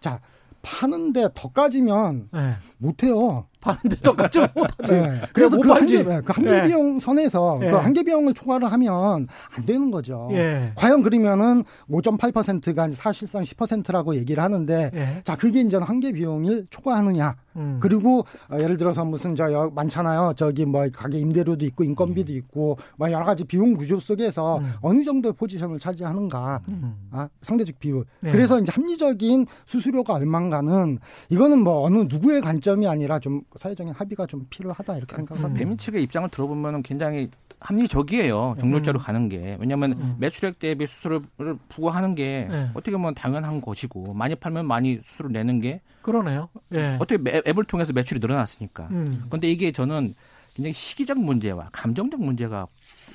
[0.00, 0.20] 자
[0.60, 2.50] 파는데 더 까지면 예.
[2.78, 3.46] 못 해요.
[3.62, 4.92] 파는데 똑같이 못하지.
[4.92, 5.20] 네.
[5.32, 5.96] 그래서 못 그 팔지.
[5.96, 6.66] 한계, 네, 그 한계 예.
[6.66, 7.70] 비용 선에서 예.
[7.70, 10.28] 그 한계 비용을 초과를 하면 안 되는 거죠.
[10.32, 10.72] 예.
[10.74, 15.22] 과연 그러면은 5.8%가 사실상 10%라고 얘기를 하는데 예.
[15.24, 17.78] 자 그게 이제 한계 비용을 초과하느냐 음.
[17.80, 22.78] 그리고 어, 예를 들어서 무슨 저 여- 많잖아요 저기 뭐 가게 임대료도 있고 인건비도 있고
[22.96, 24.72] 뭐 여러 가지 비용 구조 속에서 음.
[24.80, 26.94] 어느 정도의 포지션을 차지하는가 음.
[27.10, 28.32] 아, 상대적 비율 네.
[28.32, 30.98] 그래서 이제 합리적인 수수료가 얼만가는
[31.28, 35.58] 이거는 뭐 어느 누구의 관점이 아니라 좀 사회적인 합의가 좀 필요하다 이렇게 생각합니다.
[35.58, 38.56] 배민 측의 입장을 들어보면 굉장히 합리적이에요.
[38.60, 39.56] 경로자로 가는 게.
[39.60, 40.16] 왜냐하면 음.
[40.18, 42.70] 매출액 대비 수수료를 부과하는 게 네.
[42.74, 46.48] 어떻게 보면 당연한 것이고 많이 팔면 많이 수수료 내는 게 그러네요.
[46.74, 46.96] 예.
[47.00, 48.88] 어떻게 매- 앱을 통해서 매출이 늘어났으니까.
[48.90, 49.22] 음.
[49.28, 50.14] 그런데 이게 저는
[50.54, 52.66] 굉장히 시기적 문제와 감정적 문제가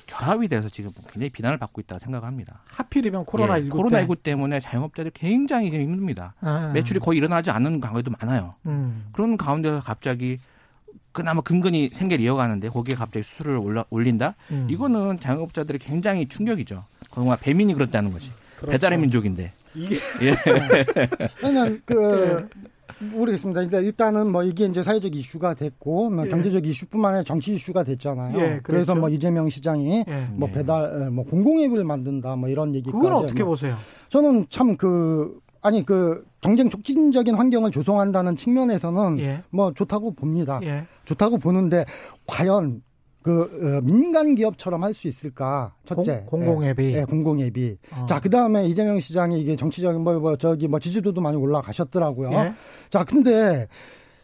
[0.08, 2.62] 결합이 돼서 지금 굉장히 비난을 받고 있다고 생각합니다.
[2.66, 6.34] 하필이면 코로나 19 예, 코로나 19 때문에 자영업자들이 굉장히 힘듭니다.
[6.40, 6.72] 아.
[6.74, 8.54] 매출이 거의 일어나지 않는 경우도 많아요.
[8.66, 9.06] 음.
[9.12, 10.38] 그런 가운데서 갑자기
[11.12, 14.34] 그나마 근근히 생계를 이어가는데 거기에 갑자기 수수료를 올라, 올린다?
[14.50, 14.66] 음.
[14.70, 16.84] 이거는 자영업자들이 굉장히 충격이죠.
[17.10, 18.32] 그동안 배민이 그렇다는 거지.
[18.56, 18.72] 그렇죠.
[18.72, 19.52] 배달의 민족인데.
[19.74, 20.34] 이게 예.
[21.40, 22.48] 그냥 그
[23.00, 23.62] 모르겠습니다.
[23.62, 26.28] 일단 일단은 뭐 이게 이제 사회적 이슈가 됐고 뭐 예.
[26.28, 28.36] 경제적 이슈뿐만 아니라 정치 이슈가 됐잖아요.
[28.36, 28.62] 예, 그렇죠.
[28.62, 30.28] 그래서 뭐 이재명 시장이 예.
[30.32, 30.54] 뭐 네.
[30.54, 33.76] 배달 에, 뭐 공공앱을 만든다 뭐 이런 얘기까지 그건 어떻게 뭐 보세요?
[34.08, 39.42] 저는 참그 아니 그 경쟁 촉진적인 환경을 조성한다는 측면에서는 예.
[39.50, 40.60] 뭐 좋다고 봅니다.
[40.62, 40.86] 예.
[41.04, 41.84] 좋다고 보는데
[42.26, 42.82] 과연
[43.28, 45.74] 그 어, 민간 기업처럼 할 수 있을까?
[45.84, 46.24] 첫째.
[46.26, 46.94] 공, 공 앱이.
[46.94, 47.76] 예, 공공 앱이.
[47.92, 48.06] 어.
[48.06, 52.32] 자, 그다음에 이재명 시장이 이게 정치적인 뭐, 뭐 저기 뭐 지지도도 많이 올라가셨더라고요.
[52.32, 52.54] 예.
[52.88, 53.68] 자, 근데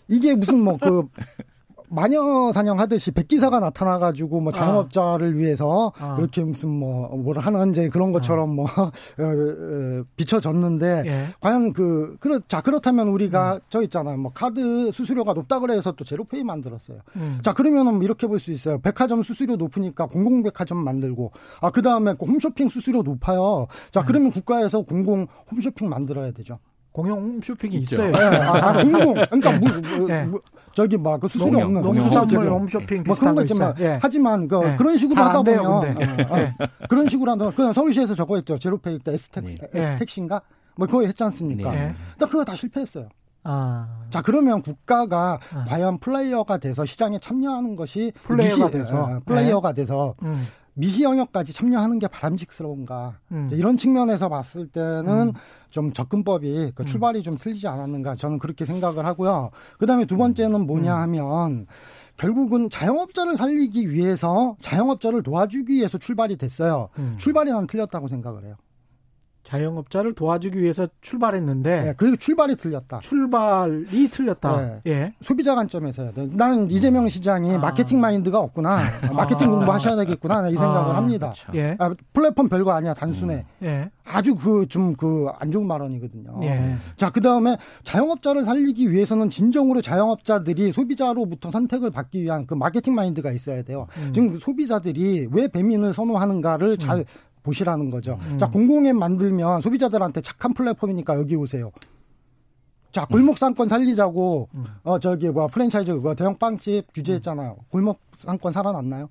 [0.09, 1.03] 이게 무슨 뭐 그
[1.95, 6.17] 마녀 사냥하듯이 백기사가 나타나가지고 뭐 자영업자를 위해서 아.
[6.19, 11.27] 이렇게 무슨 뭐뭘 하는 이제 그런 것처럼 뭐 어, 어, 비춰졌는데 예.
[11.41, 16.45] 과연 그 그렇 자 그렇다면 우리가 저 있잖아요 뭐 카드 수수료가 높다 그래서 또 제로페이
[16.45, 16.99] 만들었어요.
[17.17, 17.39] 음.
[17.43, 18.79] 자 그러면은 이렇게 볼 수 있어요.
[18.81, 21.31] 백화점 수수료 높으니까 공공백화점 만들고
[21.61, 23.69] 아그 다음에 홈쇼핑 수수료 높아요.
[23.91, 24.05] 자 음.
[24.07, 26.59] 그러면 국가에서 공공 홈쇼핑 만들어야 되죠.
[26.95, 27.97] 공용 홈쇼핑이 있죠.
[28.07, 28.13] 있어요.
[28.17, 30.23] 예, 아, 아, 공공 그러니까 뭐, 뭐, 예.
[30.23, 30.41] 뭐,
[30.75, 32.53] 저기 뭐그 수수료 농협, 없는 농수산물 홈쇼핑.
[32.53, 33.75] 홈쇼핑 뭐 비슷한 그런 거 있어요.
[33.81, 33.99] 예.
[34.01, 34.77] 하지만 그 예.
[34.77, 35.97] 그런 식으로 하다 돼요, 보면.
[36.31, 36.55] 어, 예.
[36.89, 39.57] 그런 식으로 보면 그냥 서울시에서 저거 했죠 제로페이 때 에스텍 네.
[39.75, 40.41] 에스텍신가
[40.77, 41.75] 뭐 그거 했지 않습니까?
[41.75, 41.95] 예.
[42.17, 43.09] 딱 그거 다 실패했어요.
[43.43, 43.89] 아.
[44.11, 45.65] 자 그러면 국가가 아.
[45.67, 49.03] 과연 플레이어가 돼서 시장에 참여하는 것이 플레이어가 미시- 돼서.
[49.03, 50.47] 어, 플레이어가 돼서 음.
[50.77, 53.49] 미시 영역까지 참여하는 게 바람직스러운가 음.
[53.53, 55.33] 이런 측면에서 봤을 때는 음.
[55.75, 59.51] 좀 접근법이 그 출발이 좀 틀리지 않았는가 저는 그렇게 생각을 하고요.
[59.79, 61.67] 그다음에 두 번째는 뭐냐 하면
[62.17, 66.91] 결국은 자영업자를 살리기 위해서 자영업자를 도와주기 위해서 출발이 됐어요.
[67.01, 67.17] 음.
[67.19, 68.55] 출발이 난 틀렸다고 생각을 해요.
[69.45, 73.01] 자영업자를 도와주기 위해서 출발했는데 네, 그 출발이 틀렸다.
[73.01, 74.61] 출발이 틀렸다.
[74.61, 74.81] 네.
[74.87, 75.15] 예.
[75.21, 76.13] 소비자 관점에서요.
[76.33, 77.59] 나는 이재명 시장이 아.
[77.59, 78.79] 마케팅 마인드가 없구나.
[79.15, 79.51] 마케팅 아.
[79.53, 80.49] 공부하셔야 되겠구나.
[80.49, 81.33] 이 생각을 아, 합니다.
[81.33, 81.53] 그렇죠.
[81.55, 81.77] 예.
[81.79, 82.95] 아, 플랫폼 별거 아니야.
[82.95, 83.45] 단순해.
[83.63, 83.91] 예.
[84.07, 86.41] 아주 그 좀 그 안 좋은 발언이거든요.
[86.43, 86.77] 예.
[86.97, 93.31] 자, 그 다음에 자영업자를 살리기 위해서는 진정으로 자영업자들이 소비자로부터 선택을 받기 위한 그 마케팅 마인드가
[93.33, 93.87] 있어야 돼요.
[93.99, 94.13] 음.
[94.13, 97.05] 지금 그 소비자들이 왜 배민을 선호하는가를 잘
[97.45, 98.19] 보시라는 거죠.
[98.31, 98.39] 음.
[98.39, 101.71] 자, 공공앱 만들면 소비자들한테 착한 플랫폼이니까 여기 오세요.
[102.91, 104.65] 자, 골목 상권 살리자고, 음.
[104.83, 107.57] 어, 저기, 뭐, 프랜차이즈, 그거 대형 빵집 규제했잖아요.
[107.71, 109.09] 골목 상권 살아났나요?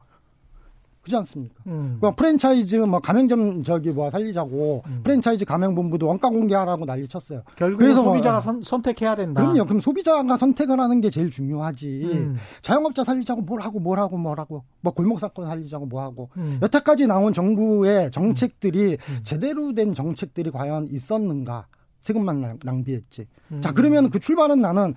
[1.04, 1.56] 그렇지 않습니까?
[1.68, 1.98] 음.
[2.02, 5.02] 그 프랜차이즈 뭐 가맹점 저기 뭐 살리자고 음.
[5.04, 7.44] 프랜차이즈 가맹본부도 원가 공개하라고 난리 쳤어요.
[7.58, 9.42] 결국 그래서 소비자가 뭐- 선, 선택해야 된다.
[9.42, 9.66] 그럼요.
[9.66, 12.10] 그럼 소비자가 선택을 하는 게 제일 중요하지.
[12.14, 12.38] 음.
[12.62, 16.60] 자영업자 살리자고 뭘 하고 뭘 하고 뭘 하고 뭐 골목 사건 살리자고 뭐 하고 음.
[16.62, 19.20] 여태까지 나온 정부의 정책들이 음.
[19.24, 21.68] 제대로 된 정책들이 과연 있었는가?
[22.00, 23.28] 세금만 낭- 낭비했지.
[23.52, 23.60] 음.
[23.62, 24.94] 자 그러면 그 출발은 나는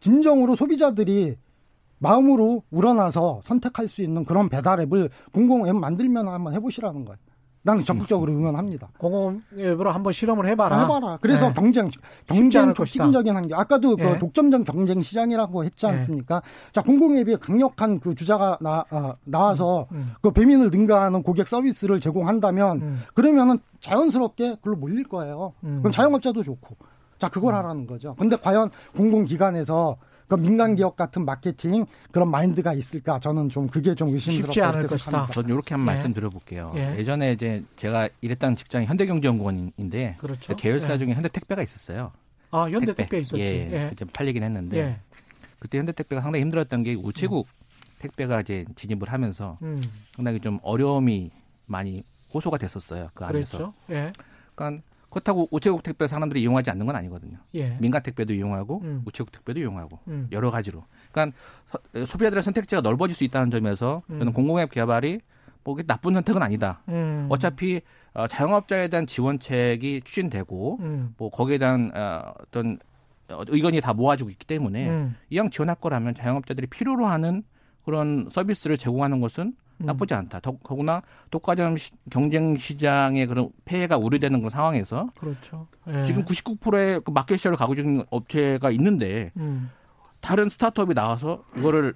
[0.00, 1.36] 진정으로 소비자들이
[1.98, 7.18] 마음으로 우러나서 선택할 수 있는 그런 배달 앱을 공공 앱 만들면 한번 해보시라는 거예요.
[7.66, 8.90] 나는 적극적으로 응원합니다.
[8.96, 10.82] 공공 앱으로 한번 실험을 해봐라.
[10.82, 11.18] 해봐라.
[11.20, 11.54] 그래서 네.
[11.54, 11.90] 경쟁,
[12.24, 12.72] 경쟁.
[12.72, 13.58] 촉진적인 환경.
[13.58, 14.04] 아까도 예.
[14.04, 15.90] 그 독점적 경쟁 시장이라고 했지 예.
[15.90, 16.42] 않습니까?
[16.70, 20.12] 자, 공공 앱이 강력한 그 주자가 나, 아, 나와서 음.
[20.22, 23.02] 그 배민을 능가하는 고객 서비스를 제공한다면 음.
[23.14, 25.52] 그러면은 자연스럽게 그걸로 몰릴 거예요.
[25.64, 25.80] 음.
[25.80, 26.76] 그럼 자영업자도 좋고.
[27.18, 28.14] 자, 그걸 하라는 거죠.
[28.16, 29.96] 근데 과연 공공기관에서
[30.28, 33.18] 그 민간 기업 같은 마케팅 그런 마인드가 있을까?
[33.20, 34.52] 저는 좀 그게 좀 의심스럽다.
[34.52, 35.26] 쉽지 않을 것이다.
[35.26, 35.84] 저는 이렇게 한 예.
[35.84, 36.72] 말씀 드려볼게요.
[36.76, 36.96] 예.
[36.98, 37.04] 예.
[37.04, 40.56] 전에 이제 제가 일했던 직장이 현대경제연구원인데 그렇죠.
[40.56, 40.98] 계열사 예.
[40.98, 42.12] 중에 현대택배가 있었어요.
[42.50, 43.02] 아, 현대 택배.
[43.02, 43.42] 택배 있었지.
[43.42, 43.90] 예, 예.
[43.92, 45.00] 이제 팔리긴 했는데 예.
[45.58, 47.46] 그때 현대택배가 상당히 힘들었던 게 우체국
[47.98, 49.82] 택배가 이제 진입을 하면서 음.
[50.14, 51.30] 상당히 좀 어려움이
[51.66, 52.02] 많이
[52.34, 53.10] 호소가 됐었어요.
[53.14, 53.58] 그 안에서.
[53.58, 53.74] 그렇죠.
[53.90, 54.12] 예.
[54.54, 54.82] 그러니까
[55.16, 57.38] 그렇다고 우체국 택배 사람들이 이용하지 않는 건 아니거든요.
[57.54, 57.76] 예.
[57.80, 59.02] 민간 택배도 이용하고 음.
[59.06, 60.28] 우체국 택배도 이용하고 음.
[60.30, 60.84] 여러 가지로.
[61.10, 61.36] 그러니까
[61.70, 64.18] 서- 소비자들의 선택지가 넓어질 수 있다는 점에서 음.
[64.18, 65.20] 저는 공공앱 개발이
[65.64, 66.82] 뭐 나쁜 선택은 아니다.
[66.88, 67.26] 음.
[67.30, 67.80] 어차피
[68.12, 71.14] 어, 자영업자에 대한 지원책이 추진되고 음.
[71.16, 72.78] 뭐 거기에 대한 어, 어떤
[73.30, 75.16] 어, 의견이 다 모아지고 있기 때문에 음.
[75.30, 77.42] 이왕 지원할 거라면 자영업자들이 필요로 하는
[77.86, 79.52] 그런 서비스를 제공하는 것은 음.
[79.78, 80.40] 나쁘지 않다.
[80.40, 85.66] 더, 더구나 독과점 시- 경쟁 시장의 그런 폐해가 우려되는 그런 상황에서 그렇죠.
[85.88, 86.04] 예.
[86.04, 89.70] 지금 99%의 그 마켓시어를 가지고 있는 업체가 있는데 음.
[90.20, 91.94] 다른 스타트업이 나와서 이거를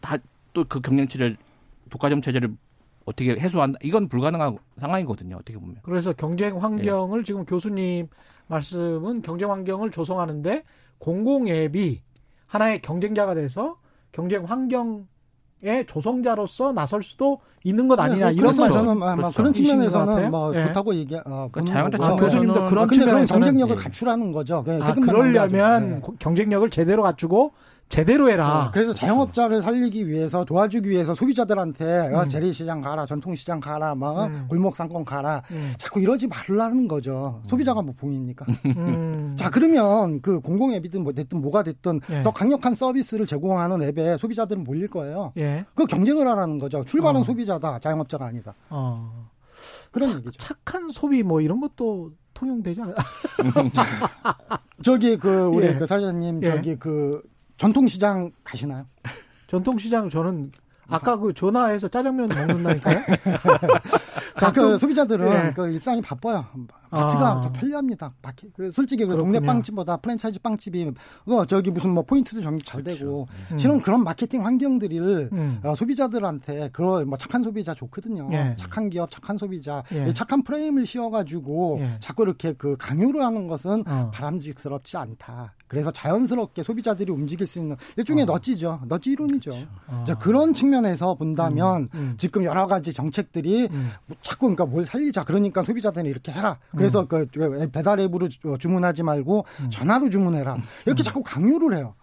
[0.00, 0.18] 다
[0.52, 1.36] 또 그 경쟁체를
[1.88, 2.54] 독과점 체제를
[3.06, 3.78] 어떻게 해소한다?
[3.82, 5.36] 이건 불가능한 상황이거든요.
[5.36, 5.76] 어떻게 보면.
[5.82, 7.24] 그래서 경쟁 환경을 예.
[7.24, 8.08] 지금 교수님
[8.48, 10.62] 말씀은 경쟁 환경을 조성하는데
[10.98, 12.02] 공공 앱이
[12.46, 13.78] 하나의 경쟁자가 돼서
[14.12, 15.06] 경쟁 환경
[15.64, 18.72] 의 조성자로서 나설 수도 있는 것 아니냐 네, 이런 말씀.
[18.84, 19.36] 저는 아마 그렇죠.
[19.36, 19.54] 그런?
[19.54, 20.62] 측면에서는 뭐 예.
[20.62, 22.16] 좋다고 얘기 어, 자영업자 거고.
[22.16, 23.80] 측면에서는 교수님도 그런 그런 측면에서는 경쟁력을 예.
[23.80, 24.64] 갖추라는 거죠.
[24.64, 25.90] 그냥 아, 그러려면.
[25.90, 26.00] 네.
[26.00, 27.52] 고- 경쟁력을 제대로 갖추고
[27.92, 28.68] 제대로 해라.
[28.68, 34.46] 어, 그래서 자영업자를 살리기 위해서 도와주기 위해서 소비자들한테 어, 재래시장 가라, 전통시장 가라, 뭐 음.
[34.48, 35.42] 골목 상권 가라.
[35.50, 35.74] 음.
[35.76, 37.42] 자꾸 이러지 말라는 거죠.
[37.46, 38.46] 소비자가 뭐 보입니까?
[38.78, 39.34] 음.
[39.36, 42.22] 자 그러면 그 공공 앱이든 뭐 됐든 뭐가 됐든 예.
[42.22, 45.34] 더 강력한 서비스를 제공하는 앱에 소비자들은 몰릴 거예요.
[45.36, 45.66] 예.
[45.74, 46.82] 그 경쟁을 하라는 거죠.
[46.86, 47.24] 출발은 어.
[47.24, 48.54] 소비자다, 자영업자가 아니다.
[48.70, 49.28] 어.
[49.90, 50.38] 그런 착- 얘기죠.
[50.38, 52.94] 착한 소비 뭐 이런 것도 통용되지 않아요?
[54.82, 55.74] 저기 그 우리 예.
[55.74, 56.46] 그 사장님 예.
[56.50, 57.22] 저기 그
[57.62, 58.86] 전통시장 가시나요?
[59.46, 60.50] 전통시장 저는
[60.88, 62.98] 아까 그 전화해서 짜장면 먹는다니까요?
[64.40, 65.52] 자, 그 소비자들은 예.
[65.54, 66.44] 그 일상이 바빠요.
[66.92, 67.40] 마트가 아.
[67.40, 68.12] 더 편리합니다.
[68.54, 69.16] 그 솔직히 그.
[69.16, 70.92] 동네 빵집보다 프랜차이즈 빵집이
[71.26, 73.58] 어 저기 무슨 뭐 포인트도 정리 잘 되고 음.
[73.58, 75.60] 실은 그런 마케팅 환경들을 음.
[75.62, 78.28] 어, 소비자들한테 그걸 뭐 착한 소비자 좋거든요.
[78.32, 78.56] 예.
[78.56, 80.08] 착한 기업, 착한 소비자, 예.
[80.08, 81.96] 이 착한 프레임을 씌워가지고 예.
[82.00, 84.10] 자꾸 이렇게 그 강요를 하는 것은 어.
[84.12, 85.54] 바람직스럽지 않다.
[85.72, 88.80] 그래서 자연스럽게 소비자들이 움직일 수 있는 일종의 너찌죠.
[88.88, 89.52] 너찌 이론이죠.
[89.86, 90.04] 어.
[90.06, 92.14] 자, 그런 측면에서 본다면 음, 음.
[92.18, 93.90] 지금 여러 가지 정책들이 음.
[94.04, 96.58] 뭐 자꾸 그러니까 뭘 살리자 그러니까 소비자들은 이렇게 해라.
[96.82, 97.26] 그래서 그
[97.70, 100.56] 배달 앱으로 주- 주문하지 말고 전화로 주문해라.
[100.86, 101.94] 이렇게 자꾸 강요를 해요.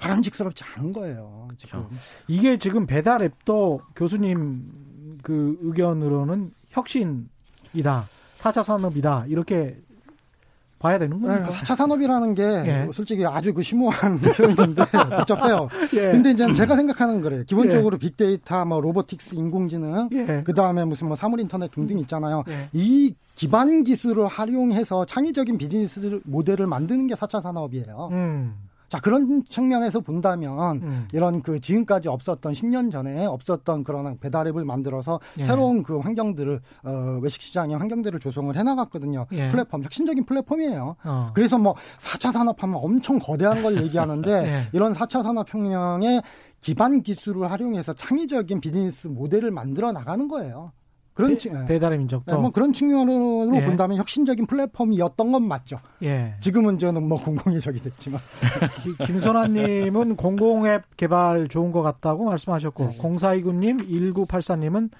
[0.00, 1.48] 바람직스럽지 않은 거예요.
[1.56, 1.86] 지금.
[2.28, 8.08] 이게 지금 배달 앱도 교수님 그 의견으로는 혁신이다.
[8.34, 9.26] 사자 산업이다.
[9.28, 9.80] 이렇게
[10.78, 11.48] 봐야 되는 겁니까?
[11.48, 12.88] 4차 산업이라는 게 예.
[12.92, 14.84] 솔직히 아주 그 심오한 표현인데
[15.16, 15.68] 복잡해요.
[15.94, 16.12] 예.
[16.12, 17.44] 근데 이제 제가 생각하는 거래요.
[17.44, 20.42] 기본적으로 빅데이터, 뭐 로보틱스, 인공지능, 예.
[20.44, 22.44] 그 다음에 무슨 뭐 사물 인터넷 등등 있잖아요.
[22.48, 22.68] 예.
[22.72, 28.08] 이 기반 기술을 활용해서 창의적인 비즈니스 모델을 만드는 게 4차 산업이에요.
[28.12, 28.54] 음.
[28.88, 31.08] 자, 그런 측면에서 본다면 음.
[31.12, 35.44] 이런 그 지금까지 없었던 10년 전에 없었던 그런 배달앱을 만들어서 예.
[35.44, 39.26] 새로운 그 환경들을 어, 외식 시장의 환경들을 조성을 해 나갔거든요.
[39.32, 39.50] 예.
[39.50, 40.96] 플랫폼 혁신적인 플랫폼이에요.
[41.04, 41.30] 어.
[41.34, 44.68] 그래서 뭐 4차 산업하면 엄청 거대한 걸 얘기하는데 예.
[44.72, 46.22] 이런 4차 산업혁명의
[46.60, 50.72] 기반 기술을 활용해서 창의적인 비즈니스 모델을 만들어 나가는 거예요.
[51.16, 51.66] 그런 측- 예.
[51.66, 52.32] 배달의 민족도.
[52.34, 53.64] 네, 뭐 그런 측면으로 예.
[53.64, 55.80] 본다면 혁신적인 플랫폼이었던 건 맞죠.
[56.02, 56.34] 예.
[56.40, 58.20] 지금은 저는 뭐 공공의 적이 됐지만.
[58.84, 62.98] 기- 김선아님은 공공앱 개발 좋은 것 같다고 말씀하셨고, 네.
[62.98, 64.90] 0429님, 1984님은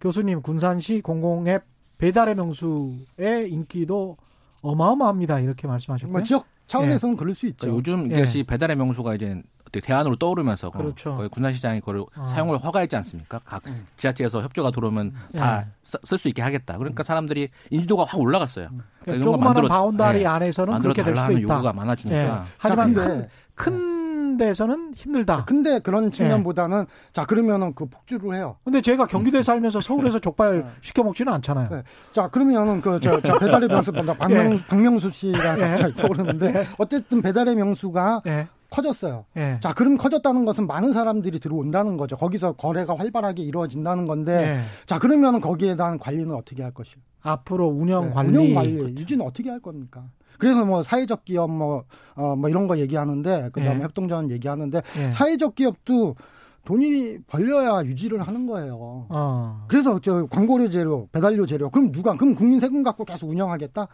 [0.00, 1.62] 교수님 군산시 공공앱
[1.98, 4.16] 배달의 명수의 인기도
[4.62, 5.40] 어마어마합니다.
[5.40, 6.12] 이렇게 말씀하셨고요.
[6.12, 7.66] 뭐 지역 차원에서는 그럴 수 있죠.
[7.66, 8.16] 그러니까 요즘 예.
[8.18, 11.16] 이것이 배달의 명수가 이제 어떻게 대안으로 떠오르면서 그렇죠.
[11.16, 12.26] 거의 군산시장이 그걸 어.
[12.26, 13.40] 사용을 허가했지 않습니까?
[13.44, 13.86] 각 음.
[13.96, 15.38] 지자체에서 협조가 들어오면 예.
[15.38, 16.78] 다쓸수 있게 하겠다.
[16.78, 18.68] 그러니까 사람들이 인지도가 확 올라갔어요.
[18.68, 20.26] 그러니까 이런 거 조그마한 바운다리 예.
[20.26, 21.54] 안에서는 그렇게 될 수도 있다.
[21.54, 22.40] 요구가 많아지니까 예.
[22.58, 23.96] 하지만 자, 큰, 근데- 큰
[24.36, 25.46] 데서는 힘들다.
[25.46, 28.56] 근데 그런 측면보다는 자 그러면은 그 폭주를 해요.
[28.64, 31.68] 근데 제가 경기도에 살면서 서울에서 족발 시켜 먹지는 않잖아요.
[31.70, 31.82] 네.
[32.12, 35.70] 자 그러면은 그저 저 배달의 명수 본다 박명 박명수 씨가 예.
[35.70, 38.46] 갑자기 떠오르는데 어쨌든 배달의 명수가 예.
[38.70, 39.24] 커졌어요.
[39.36, 39.58] 예.
[39.60, 42.16] 자 그럼 커졌다는 것은 많은 사람들이 들어온다는 거죠.
[42.16, 44.60] 거기서 거래가 활발하게 이루어진다는 건데 예.
[44.86, 47.00] 자 그러면은 거기에 대한 관리는 어떻게 할 것이요?
[47.22, 48.36] 앞으로 운영 네, 관리.
[48.36, 50.04] 운영 관리 유지는 어떻게 할 겁니까?
[50.38, 53.84] 그래서 뭐 사회적 기업 뭐어뭐 이런 거 얘기하는데 그다음에 예.
[53.84, 55.10] 협동조합 얘기하는데 예.
[55.10, 56.16] 사회적 기업도
[56.64, 59.06] 돈이 벌려야 유지를 하는 거예요.
[59.08, 59.64] 어.
[59.68, 63.86] 그래서 저 광고료 재료, 배달료 재료, 그럼 누가, 그럼 국민 세금 갖고 계속 운영하겠다?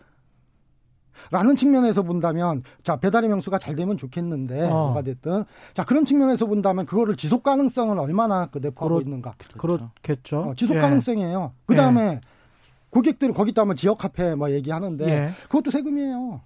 [1.31, 4.87] 라는 측면에서 본다면, 자, 배달의 명수가 잘 되면 좋겠는데, 어.
[4.87, 5.45] 뭐가 됐든.
[5.75, 9.35] 자, 그런 측면에서 본다면, 그거를 지속 가능성은 얼마나 그 내포하고 그렇- 있는가.
[9.57, 10.41] 그렇겠죠.
[10.41, 10.81] 어, 지속 예.
[10.81, 11.53] 가능성이에요.
[11.67, 12.21] 그 다음에,
[12.91, 15.31] 고객들 거기다 뭐 지역 카페 뭐 얘기하는데, 예.
[15.45, 16.41] 그것도 세금이에요.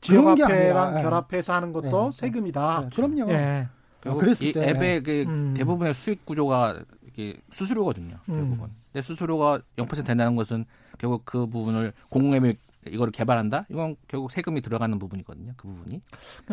[0.00, 1.02] 지역 그런 게 화폐랑 아니라, 예.
[1.02, 2.10] 결합해서 하는 것도 예.
[2.12, 2.80] 세금이다.
[2.82, 3.30] 네, 그럼요.
[3.32, 3.68] 예.
[4.02, 4.68] 결국 그랬을 이 때.
[4.70, 5.54] 앱의 그 음.
[5.56, 8.16] 대부분의 수익 구조가 이게 수수료거든요.
[8.28, 8.34] 음.
[8.34, 8.68] 결국은.
[8.92, 10.66] 근데 수수료가 0% 된다는 것은
[10.98, 13.66] 결국 그 부분을 공공앱 이 이거를 개발한다?
[13.70, 15.52] 이건 결국 세금이 들어가는 부분이거든요.
[15.56, 16.00] 그 부분이.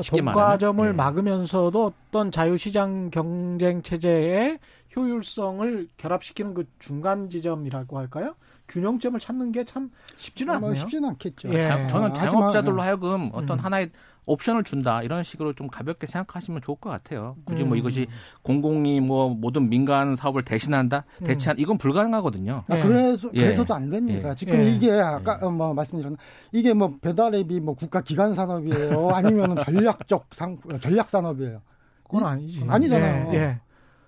[0.02, 0.94] 쉽게 독과점을 말하면.
[0.94, 0.96] 예.
[0.96, 4.60] 막으면서도 어떤 자유시장 경쟁 체제의
[4.96, 8.36] 효율성을 결합시키는 그 중간 지점이라고 할까요?
[8.68, 10.80] 균형점을 찾는 게 참 쉽지는 뭐 않네요.
[10.82, 11.50] 쉽지는 않겠죠.
[11.54, 11.62] 예.
[11.68, 13.64] 자- 저는 어, 하지만, 자영업자들로 하여금 어떤 음.
[13.66, 13.92] 하나의
[14.32, 17.36] 옵션을 준다 이런 식으로 좀 가볍게 생각하시면 좋을 것 같아요.
[17.46, 17.78] 굳이 뭐 음.
[17.78, 18.08] 이것이
[18.44, 21.26] 공공이 뭐 모든 민간 사업을 대신한다, 음.
[21.26, 22.64] 대체한 이건 불가능하거든요.
[22.68, 22.82] 아, 예.
[22.82, 23.42] 그래서 예.
[23.42, 24.30] 그래서도 안 됩니다.
[24.30, 24.36] 예.
[24.36, 24.66] 지금 예.
[24.72, 26.18] 이게 아까 어, 뭐 말씀드렸나
[26.52, 31.62] 이게 뭐 배달앱이 뭐 국가 기관 산업이에요, 아니면 전략적 상 전략 산업이에요.
[32.04, 32.66] 그건 아니지.
[32.68, 33.34] 아니잖아요.
[33.34, 33.38] 예.
[33.38, 33.60] 예.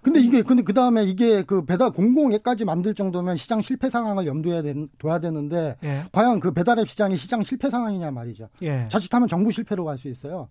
[0.03, 4.61] 근데 이게 근데 그 다음에 이게 그 배달 공공앱까지 만들 정도면 시장 실패 상황을 염두에
[4.61, 6.03] 된- 둬야 되는데 예.
[6.11, 8.49] 과연 그 배달앱 시장이 시장 실패 상황이냐 말이죠.
[8.61, 8.87] 예.
[8.89, 10.49] 자칫하면 정부 실패로 갈 수 있어요.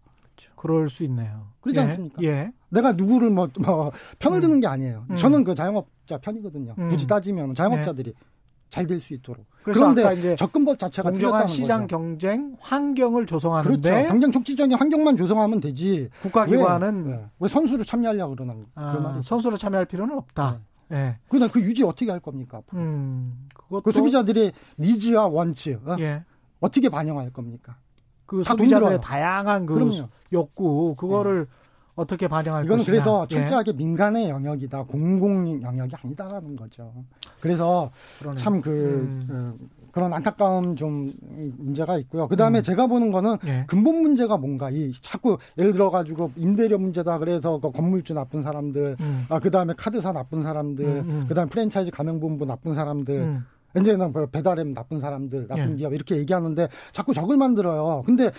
[0.56, 1.48] 그럴 수 있네요.
[1.60, 1.82] 그렇지 예.
[1.84, 2.22] 않습니까?
[2.22, 2.52] 예.
[2.70, 5.04] 내가 누구를 뭐, 뭐 편을 드는 게 아니에요.
[5.10, 5.16] 음.
[5.16, 6.74] 저는 그 자영업자 편이거든요.
[6.78, 6.88] 음.
[6.88, 8.14] 굳이 따지면 자영업자들이
[8.72, 9.44] 잘 될 수 있도록.
[9.62, 11.98] 그런데 이제 접근법 자체가 공정한 시장 거죠.
[11.98, 14.08] 경쟁 환경을 조성하는데 그렇죠.
[14.08, 16.08] 경쟁 촉진적인 환경만 조성하면 되지.
[16.22, 19.22] 국가기관은 왜, 왜 선수를 참여하려고 그러는 아, 그.
[19.22, 20.60] 선수로 참여할 필요는 없다.
[20.90, 21.18] 예.
[21.28, 22.58] 그다음 그 유지 어떻게 할 겁니까?
[22.58, 22.80] 앞으로?
[22.80, 23.48] 음.
[23.54, 25.96] 그것도 그 소비자들의 니즈와 원치 어?
[26.00, 26.24] 예.
[26.60, 27.76] 어떻게 반영할 겁니까?
[28.24, 29.00] 그 소비자들의.
[29.02, 30.08] 다양한 그 그럼요.
[30.32, 31.46] 욕구 그거를
[31.94, 32.92] 어떻게 반영할 이거는 것이냐.
[32.92, 33.34] 그래서 예.
[33.34, 36.92] 철저하게 민간의 영역이다, 공공 영역이 아니다라는 거죠.
[37.40, 38.38] 그래서 그러네요.
[38.38, 39.68] 참그 음.
[39.92, 41.12] 그런 안타까운 좀
[41.58, 42.26] 문제가 있고요.
[42.26, 42.62] 그 다음에 음.
[42.62, 43.64] 제가 보는 거는 예.
[43.66, 48.96] 근본 문제가 뭔가 이 자꾸 예를 들어 가지고 임대료 문제다 그래서 그 건물주 나쁜 사람들,
[48.98, 49.24] 음.
[49.28, 51.24] 아, 그 다음에 카드사 나쁜 사람들, 음, 음.
[51.28, 53.14] 그 다음에 프랜차이즈 가맹본부 나쁜 사람들.
[53.14, 53.44] 음.
[53.74, 55.76] 이제는 뭐 배달앱 나쁜 사람들, 나쁜 예.
[55.76, 58.02] 기업 이렇게 얘기하는데 자꾸 적을 만들어요.
[58.04, 58.30] 근데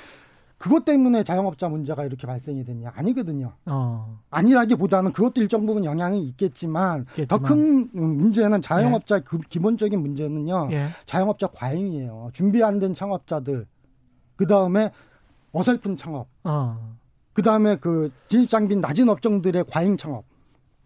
[0.64, 2.94] 그것 때문에 자영업자 문제가 이렇게 발생이 됐냐?
[2.96, 3.52] 아니거든요.
[3.66, 4.18] 어.
[4.30, 7.06] 아니라기보다는 그것도 일정 부분 영향이 있겠지만.
[7.28, 9.20] 더 큰 문제는 자영업자 예.
[9.26, 10.70] 그 기본적인 문제는요.
[10.72, 10.88] 예.
[11.06, 12.30] 자영업자 과잉이에요.
[12.32, 13.66] 준비 안 된 창업자들,
[14.38, 14.92] 그 다음에
[15.52, 16.96] 어설픈 창업, 어.
[17.34, 20.24] 그 다음에 그 진입장비 낮은 업종들의 과잉 창업.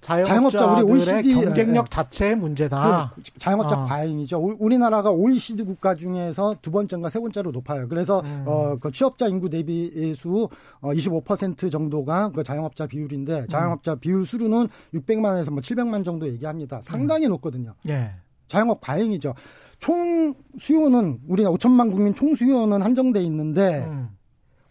[0.02, 1.90] 자영업자 우리 OECD 경쟁력 예.
[1.90, 3.14] 자체의 문제다.
[3.16, 3.86] 그 자영업자 어.
[3.86, 4.38] 과잉이죠.
[4.60, 7.88] 우리나라가 OECD 국가 중에서 두 번째인가 세 번째로 높아요.
[7.88, 8.44] 그래서 음.
[8.46, 10.48] 어, 그 취업자 인구 대비 수
[10.80, 13.48] 어, 25% 정도가 그 자영업자 비율인데 음.
[13.48, 14.00] 자영업자 음.
[14.00, 16.80] 비율 수로는 600만에서 뭐 700만 정도 얘기합니다.
[16.82, 17.32] 상당히 음.
[17.32, 17.74] 높거든요.
[17.90, 18.12] 예.
[18.48, 19.34] 자영업 과잉이죠.
[19.80, 24.10] 총 수요는 우리가 5천만 국민 총 수요는 한정돼 있는데 음.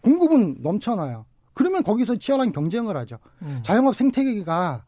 [0.01, 1.25] 공급은 넘쳐나요.
[1.53, 3.17] 그러면 거기서 치열한 경쟁을 하죠.
[3.41, 3.59] 음.
[3.63, 4.83] 자영업 생태계가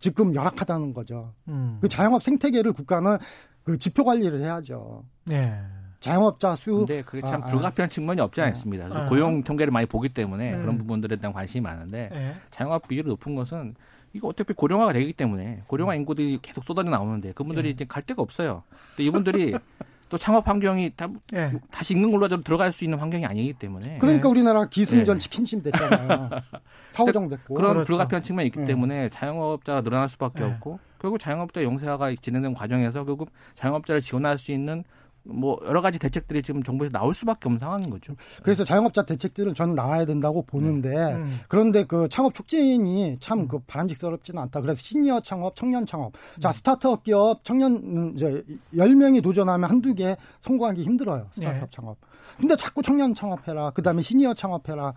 [0.00, 1.32] 지금 열악하다는 거죠.
[1.48, 1.78] 음.
[1.80, 3.16] 그 자영업 생태계를 국가는
[3.62, 5.04] 그 지표 관리를 해야죠.
[5.26, 5.60] 네.
[6.00, 6.78] 자영업자 수.
[6.78, 7.46] 근데 그게 참 아, 아.
[7.46, 7.90] 불가피한 아.
[7.90, 8.88] 측면이 없지 않습니다.
[8.90, 9.06] 아.
[9.06, 10.60] 고용 통계를 많이 보기 때문에 음.
[10.62, 12.34] 그런 부분들에 대한 관심이 많은데 네.
[12.50, 13.74] 자영업 비율이 높은 것은
[14.12, 16.00] 이거 어차피 고령화가 되기 때문에 고령화 음.
[16.00, 17.70] 인구들이 계속 쏟아져 나오는데 그분들이 네.
[17.70, 18.64] 이제 갈 데가 없어요.
[18.96, 19.54] 근데 이분들이
[20.10, 21.52] 또 창업 환경이 다, 네.
[21.70, 23.98] 다시 있는 걸로 들어갈 수 있는 환경이 아니기 때문에.
[23.98, 24.28] 그러니까 네.
[24.28, 25.22] 우리나라 기승전 네.
[25.22, 26.30] 치킨심 됐잖아요.
[26.90, 27.54] 사후정 됐고.
[27.54, 27.86] 그런 그렇죠.
[27.86, 28.64] 불가피한 측면이 있기 네.
[28.66, 30.46] 때문에 자영업자가 늘어날 수밖에 네.
[30.46, 34.82] 없고 결국 자영업자 영세화가 진행된 과정에서 결국 자영업자를 지원할 수 있는
[35.24, 38.14] 뭐 여러 가지 대책들이 지금 정부에서 나올 수밖에 없는 상황인 거죠.
[38.42, 41.14] 그래서 자영업자 대책들은 저는 나와야 된다고 보는데 네.
[41.14, 41.40] 음.
[41.48, 43.60] 그런데 그 창업 촉진이 참그 음.
[43.66, 44.60] 바람직스럽지는 않다.
[44.60, 46.12] 그래서 시니어 창업, 청년 창업.
[46.38, 46.52] 자, 음.
[46.52, 48.42] 스타트업 기업 청년 음, 이제
[48.74, 51.28] 10명이 도전하면 한두 개 성공하기 힘들어요.
[51.32, 51.66] 스타트업 네.
[51.70, 51.96] 창업.
[52.38, 53.70] 근데 자꾸 청년 창업해라.
[53.70, 54.94] 그다음에 시니어 창업해라.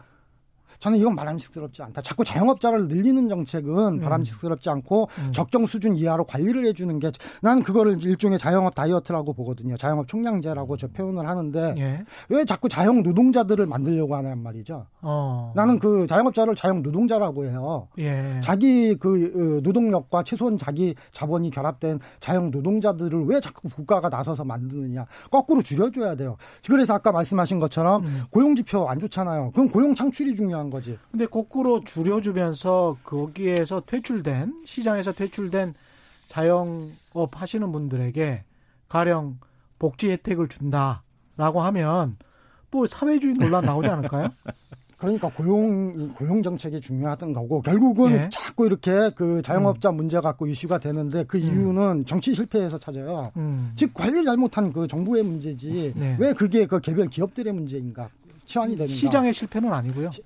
[0.83, 2.01] 저는 이건 바람직스럽지 않다.
[2.01, 3.99] 자꾸 자영업자를 늘리는 정책은 음.
[4.01, 5.31] 바람직스럽지 않고 음.
[5.31, 7.09] 적정 수준 이하로 관리를 해주는 게
[7.41, 9.77] 나는 그거를 일종의 자영업 다이어트라고 보거든요.
[9.77, 12.03] 자영업 총량제라고 저 표현을 하는데 예.
[12.27, 14.87] 왜 자꾸 자영 노동자들을 만들려고 하냔 말이죠.
[15.01, 15.53] 어.
[15.55, 17.87] 나는 그 자영업자를 자영 노동자라고 해요.
[17.99, 18.41] 예.
[18.43, 25.05] 자기 그 어, 노동력과 최소한 자기 자본이 결합된 자영 노동자들을 왜 자꾸 국가가 나서서 만드느냐.
[25.31, 26.35] 거꾸로 줄여줘야 돼요.
[26.67, 28.23] 그래서 아까 말씀하신 것처럼 음.
[28.29, 29.51] 고용 지표 안 좋잖아요.
[29.51, 30.97] 그럼 고용 창출이 중요한 거지.
[31.11, 35.73] 근데 거꾸로 줄여주면서 거기에서 퇴출된 시장에서 퇴출된
[36.27, 38.43] 자영업 하시는 분들에게
[38.89, 39.39] 가령
[39.79, 42.17] 복지 혜택을 준다라고 하면
[42.71, 44.29] 또 사회주의 논란 나오지 않을까요?
[44.97, 48.29] 그러니까 고용 고용 정책이 중요하던 거고 결국은 예.
[48.31, 49.97] 자꾸 이렇게 그 자영업자 음.
[49.97, 51.43] 문제 갖고 이슈가 되는데 그 음.
[51.43, 53.31] 이유는 정치 실패에서 찾아요.
[53.35, 53.73] 음.
[53.75, 56.15] 즉 관리를 잘못한 그 정부의 문제지 네.
[56.19, 58.09] 왜 그게 그 개별 기업들의 문제인가
[58.45, 58.93] 치환이 되는가?
[58.93, 60.11] 시장의 실패는 아니고요.
[60.11, 60.23] 시,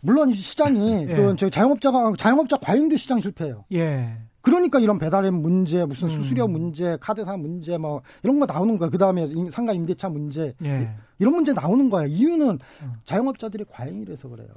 [0.00, 1.14] 물론 시장이 예.
[1.14, 3.64] 그 자영업자가 자영업자 과잉도 시장 실패예요.
[3.72, 4.16] 예.
[4.42, 6.14] 그러니까 이런 배달앱 문제, 무슨 음.
[6.14, 6.52] 수수료 음.
[6.52, 8.88] 문제, 카드사 문제 뭐 이런 거 나오는 거야.
[8.88, 10.54] 그 다음에 상가 임대차 문제.
[10.64, 10.90] 예.
[11.18, 12.06] 이런 문제 나오는 거야.
[12.06, 12.92] 이유는 음.
[13.04, 14.48] 자영업자들이 과잉이라서 그래요.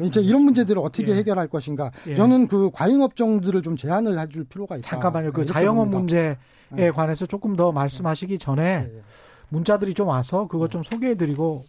[0.00, 1.16] 이제 이런 문제들을 어떻게 예.
[1.16, 1.90] 해결할 것인가.
[2.06, 2.16] 예.
[2.16, 4.88] 저는 그 과잉 업종들을 좀 제한을 해줄 필요가 있다.
[4.88, 5.32] 잠깐만요.
[5.32, 6.38] 그 자영업 문제에
[6.70, 6.90] 네.
[6.90, 9.02] 관해서 조금 더 말씀하시기 전에 네.
[9.50, 11.64] 문자들이 좀 와서 그것 좀 소개해드리고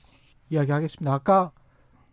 [0.50, 1.14] 이야기하겠습니다.
[1.14, 1.52] 아까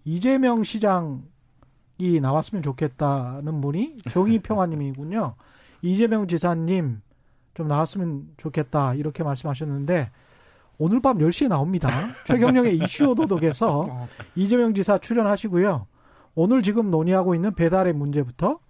[0.06, 5.34] 이재명 시장이 나왔으면 좋겠다는 분이 정의평화님이군요.
[5.82, 7.02] 이재명 지사님
[7.54, 10.10] 좀 나왔으면 좋겠다 이렇게 말씀하셨는데
[10.78, 11.90] 오늘 밤 10시에 나옵니다.
[12.24, 15.86] 최경영의 이슈 오도독에서 이재명 지사 출연하시고요.
[16.36, 18.60] 오늘 지금 논의하고 있는 배달의 문제부터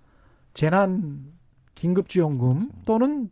[0.54, 1.32] 재난
[1.74, 3.28] 긴급지원금 또는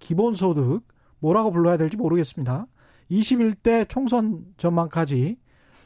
[0.00, 0.86] 기본소득
[1.20, 2.66] 뭐라고 불러야 될지 모르겠습니다.
[3.10, 5.38] 21대 총선 전망까지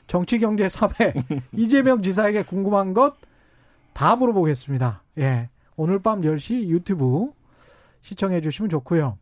[0.07, 1.13] 정치, 경제, 사회
[1.53, 3.17] 이재명 지사에게 궁금한 것
[3.97, 5.03] 다 물어보겠습니다.
[5.21, 5.49] 예.
[5.75, 7.31] 오늘 밤 10시 유튜브
[8.03, 9.17] 시청해 주시면 좋고요.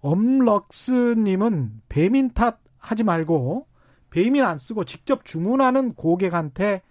[0.00, 3.66] 엄럭스 님은 배민 탓 하지 말고
[4.10, 6.82] 배민 안 쓰고 직접 주문하는 고객한테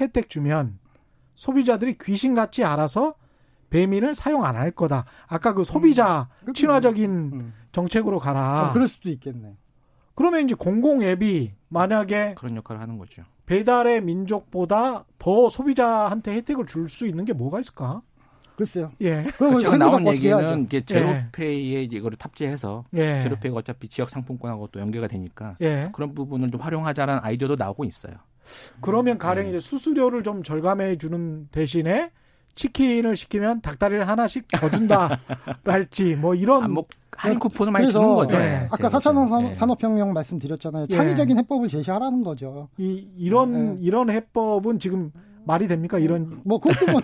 [0.00, 0.80] 혜택 주면
[1.36, 3.14] 소비자들이 귀신같이 알아서
[3.70, 5.04] 배민을 사용 안 할 거다.
[5.28, 7.52] 아까 그 소비자 음, 친화적인 음.
[7.70, 8.70] 정책으로 가라.
[8.70, 9.56] 어, 그럴 수도 있겠네.
[10.14, 13.22] 그러면 이제 공공 앱이 만약에 그런 역할을 하는 거죠.
[13.46, 18.02] 배달의 민족보다 더 소비자한테 혜택을 줄 수 있는 게 뭐가 있을까?
[18.56, 18.92] 글쎄요.
[19.00, 19.24] 예.
[19.58, 21.82] 지금 나온 얘기는 이게 제로페이에 예.
[21.82, 23.22] 이거를 탑재해서 예.
[23.22, 25.90] 제로페이가 어차피 지역 상품권하고 또 연계가 되니까 예.
[25.92, 28.14] 그런 부분을 좀 활용하자라는 아이디어도 나오고 있어요.
[28.80, 29.50] 그러면 가령 네.
[29.50, 32.10] 이제 수수료를 좀 절감해 주는 대신에
[32.54, 35.18] 치킨을 시키면 닭다리를 하나씩 더 준다
[35.64, 36.84] 할지 뭐 이런 아, 뭐
[37.22, 38.36] 할인 쿠폰을 많이 주는 거죠.
[38.36, 38.66] 네.
[38.70, 40.86] 아까 4차 산업혁명 말씀드렸잖아요.
[40.88, 42.68] 창의적인 해법을 제시하라는 거죠.
[42.78, 45.12] 이 이런 이런 해법은 지금
[45.44, 45.98] 말이 됩니까?
[45.98, 47.00] 이런 뭐 그것도 뭐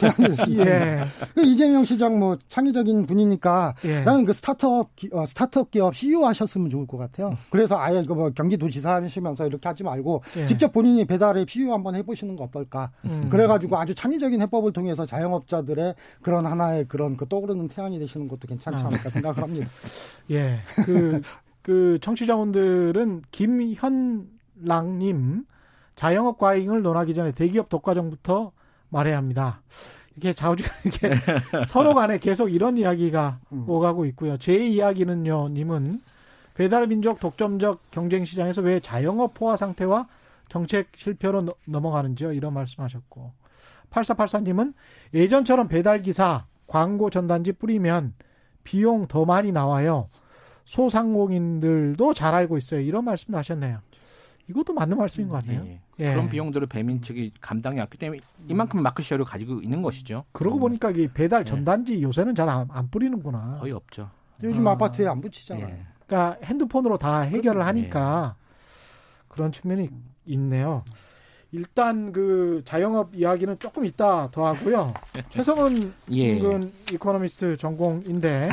[0.58, 1.02] 예.
[1.34, 4.02] 그 이재명 시장 뭐 창의적인 분이니까 예.
[4.02, 7.32] 나는 그 스타트업 기, 어, 스타트업 기업 CEO 하셨으면 좋을 것 같아요.
[7.50, 10.46] 그래서 아예 그뭐 경기도지사 하시면서 이렇게 하지 말고 예.
[10.46, 12.90] 직접 본인이 배달앱 CEO 한번 해보시는 거 어떨까?
[13.04, 13.28] 음.
[13.28, 18.84] 그래가지고 아주 창의적인 해법을 통해서 자영업자들의 그런 하나의 그런 그 떠오르는 태양이 되시는 것도 괜찮지
[18.84, 18.86] 아.
[18.86, 19.68] 않을까 생각을 합니다.
[20.30, 20.58] 예.
[20.84, 21.20] 그,
[21.62, 24.28] 그 청취자분들은 김현랑님
[25.98, 28.52] 자영업 과잉을 논하기 전에 대기업 독과점부터
[28.88, 29.62] 말해야 합니다.
[30.12, 31.10] 이렇게 자우지간 이렇게
[31.66, 33.64] 서로 간에 계속 이런 이야기가 음.
[33.68, 34.36] 오가고 있고요.
[34.36, 36.00] 제 이야기는요, 님은
[36.54, 40.06] 배달 민족 독점적 경쟁 시장에서 왜 자영업 포화 상태와
[40.48, 42.32] 정책 실패로 너, 넘어가는지요?
[42.32, 43.32] 이런 말씀하셨고.
[43.90, 44.74] 8484님은
[45.14, 48.14] 예전처럼 배달 기사 광고 전단지 뿌리면
[48.62, 50.08] 비용 더 많이 나와요.
[50.64, 52.80] 소상공인들도 잘 알고 있어요.
[52.80, 53.80] 이런 말씀도 하셨네요.
[54.48, 55.62] 이것도 맞는 말씀인 것 같네요.
[55.66, 55.80] 예.
[56.00, 56.04] 예.
[56.04, 60.24] 그런 비용들을 배민 측이 감당이 왔기 때문에 이만큼 마크시어를 가지고 있는 것이죠.
[60.32, 60.60] 그러고 음.
[60.60, 61.44] 보니까 이 배달 예.
[61.44, 62.02] 전단지 예.
[62.02, 63.58] 요새는 잘안 뿌리는구나.
[63.60, 64.10] 거의 없죠.
[64.42, 64.76] 요즘 아.
[64.76, 65.66] 파트에 안 붙이잖아요.
[65.66, 65.86] 예.
[66.06, 68.36] 그러니까 핸드폰으로 다 해결을 하니까
[69.28, 69.90] 그런 측면이
[70.26, 70.84] 있네요.
[71.50, 74.92] 일단 그 자영업 이야기는 조금 이따 더 하고요.
[75.30, 76.38] 최성근 예.
[76.92, 78.50] 이코노미스트 전공인데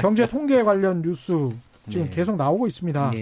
[0.00, 1.50] 경제 통계 관련 뉴스
[1.88, 2.10] 지금 네.
[2.10, 3.12] 계속 나오고 있습니다.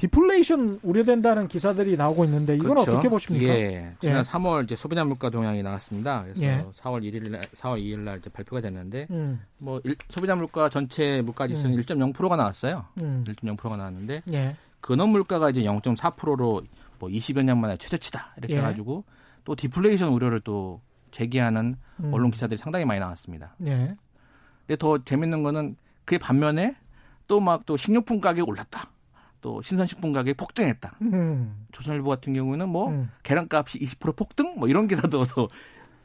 [0.00, 2.92] 디플레이션 우려된다는 기사들이 나오고 있는데 이건 그렇죠.
[2.92, 3.52] 어떻게 보십니까?
[3.52, 3.92] 예.
[4.00, 4.22] 지난 예.
[4.22, 6.22] 3월 이제 소비자 물가 동향이 나왔습니다.
[6.22, 6.64] 그래서 예.
[6.72, 9.42] 4월 1일 날 4월 2일 날 이제 발표가 됐는데 음.
[9.58, 11.80] 뭐 일, 소비자 물가 전체 물가 지수는 음.
[11.82, 12.86] 1.0%가 나왔어요.
[13.02, 13.24] 음.
[13.28, 14.56] 1.0%가 나왔는데 예.
[14.80, 16.62] 근원 물가가 이제 0.4%로
[16.98, 18.58] 뭐 20여 년 만에 최저치다 이렇게 예.
[18.58, 19.04] 해 가지고
[19.44, 20.80] 또 디플레이션 우려를 또
[21.10, 22.14] 제기하는 음.
[22.14, 23.54] 언론 기사들이 상당히 많이 나왔습니다.
[23.66, 23.94] 예.
[24.66, 25.76] 근데 더 재밌는 거는
[26.06, 26.74] 그 반면에
[27.26, 28.88] 또 막또 또 식료품 가격이 올랐다.
[29.40, 30.92] 또 신선식품 가격이 폭등했다.
[31.02, 31.66] 음.
[31.72, 33.10] 조선일보 같은 경우는 뭐 음.
[33.22, 35.48] 계란값이 20% 폭등 뭐 이런 기사도 또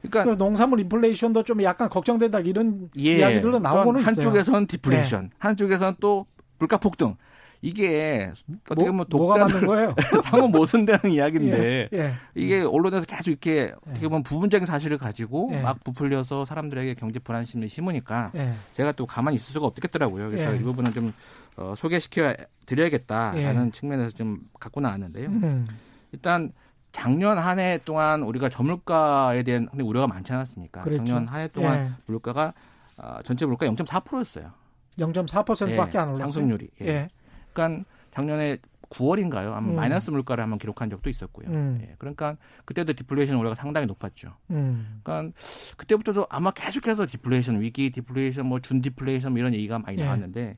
[0.02, 3.18] 그러니까 그 농산물 인플레이션도 좀 약간 걱정된다 이런 예.
[3.18, 4.12] 이야기들도 나오고는 있어요.
[4.12, 5.30] 한쪽에서는 디플레이션, 네.
[5.38, 6.26] 한쪽에서는 또
[6.60, 7.16] 물가 폭등.
[7.62, 8.32] 이게
[8.70, 9.96] 어떻게 보면 뭐, 독자 거예요?
[10.24, 12.12] 상호 모순되는 이야기인데 예, 예.
[12.36, 15.62] 이게 언론에서 계속 이렇게 어떻게 보면 부분적인 사실을 가지고 예.
[15.62, 18.54] 막 부풀려서 사람들에게 경제 불안심을 심으니까 예.
[18.74, 20.30] 제가 또 가만히 있을 수가 없겠더라고요.
[20.30, 20.58] 그래서 예.
[20.58, 21.12] 이 부분은 좀
[21.58, 22.36] 어, 소개시켜
[22.66, 23.72] 드려야겠다라는 예.
[23.72, 25.30] 측면에서 좀 갖고 나왔는데요.
[25.30, 25.68] 음.
[26.12, 26.52] 일단
[26.92, 30.82] 작년 한 해 동안 우리가 저물가에 대한 우려가 많지 않았습니까?
[30.84, 31.06] 그렇죠.
[31.06, 32.54] 작년 한 해 동안 물가가
[32.98, 34.52] 어, 전체 물가 0.4%였어요.
[34.98, 36.26] 0.4%밖에 안 올랐어요.
[36.26, 36.70] 상승률이.
[36.82, 37.10] 예.
[37.54, 38.58] 그러니까 작년에
[38.90, 39.52] 9월인가요?
[39.54, 39.76] 아마 음.
[39.76, 41.48] 마이너스 물가를 한번 기록한 적도 있었고요.
[41.50, 41.80] 음.
[41.82, 44.30] 예, 그러니까 그때도 디플레이션 우려가 상당히 높았죠.
[44.52, 45.02] 음.
[45.04, 45.36] 그러니까
[45.76, 50.04] 그때부터도 아마 계속해서 디플레이션 위기, 디플레이션, 뭐 준 디플레이션 뭐 이런 얘기가 많이 예.
[50.06, 50.58] 나왔는데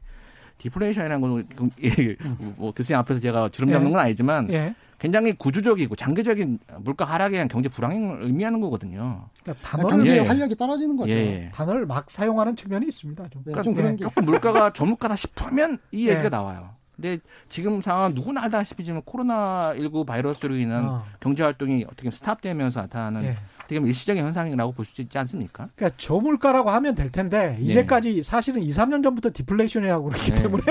[0.57, 1.47] 디플레이션이라는 거는
[1.83, 2.15] 예,
[2.57, 3.91] 뭐 교수님 앞에서 제가 주름 잡는 예.
[3.91, 4.75] 건 아니지만 예.
[4.99, 9.25] 굉장히 구조적이고 장기적인 물가 하락에 대한 경제 불황을 의미하는 거거든요.
[9.43, 10.19] 그러니까 단어를 예.
[10.19, 11.11] 활력이 떨어지는 거죠.
[11.11, 11.51] 예.
[11.53, 13.29] 단어를 막 사용하는 측면이 있습니다.
[13.29, 16.71] 좀, 그러니까 좀 그런 게 조금 물가가 저물가다 싶으면 이 얘기가 나와요.
[16.95, 21.05] 근데 지금 상황 누구나 알다시피 지금 코로나 19 바이러스로 인한 어.
[21.19, 23.37] 경제 활동이 어떻게 보면 스탑되면서 나타나는 예.
[23.67, 25.67] 어떻게 보면 일시적인 현상이라고 볼 수 있지 않습니까?
[25.75, 27.65] 그러니까 저물가라고 하면 될 텐데 네.
[27.65, 30.43] 이제까지 사실은 2, 3년 전부터 디플레이션이라고 그렇기 네.
[30.43, 30.63] 때문에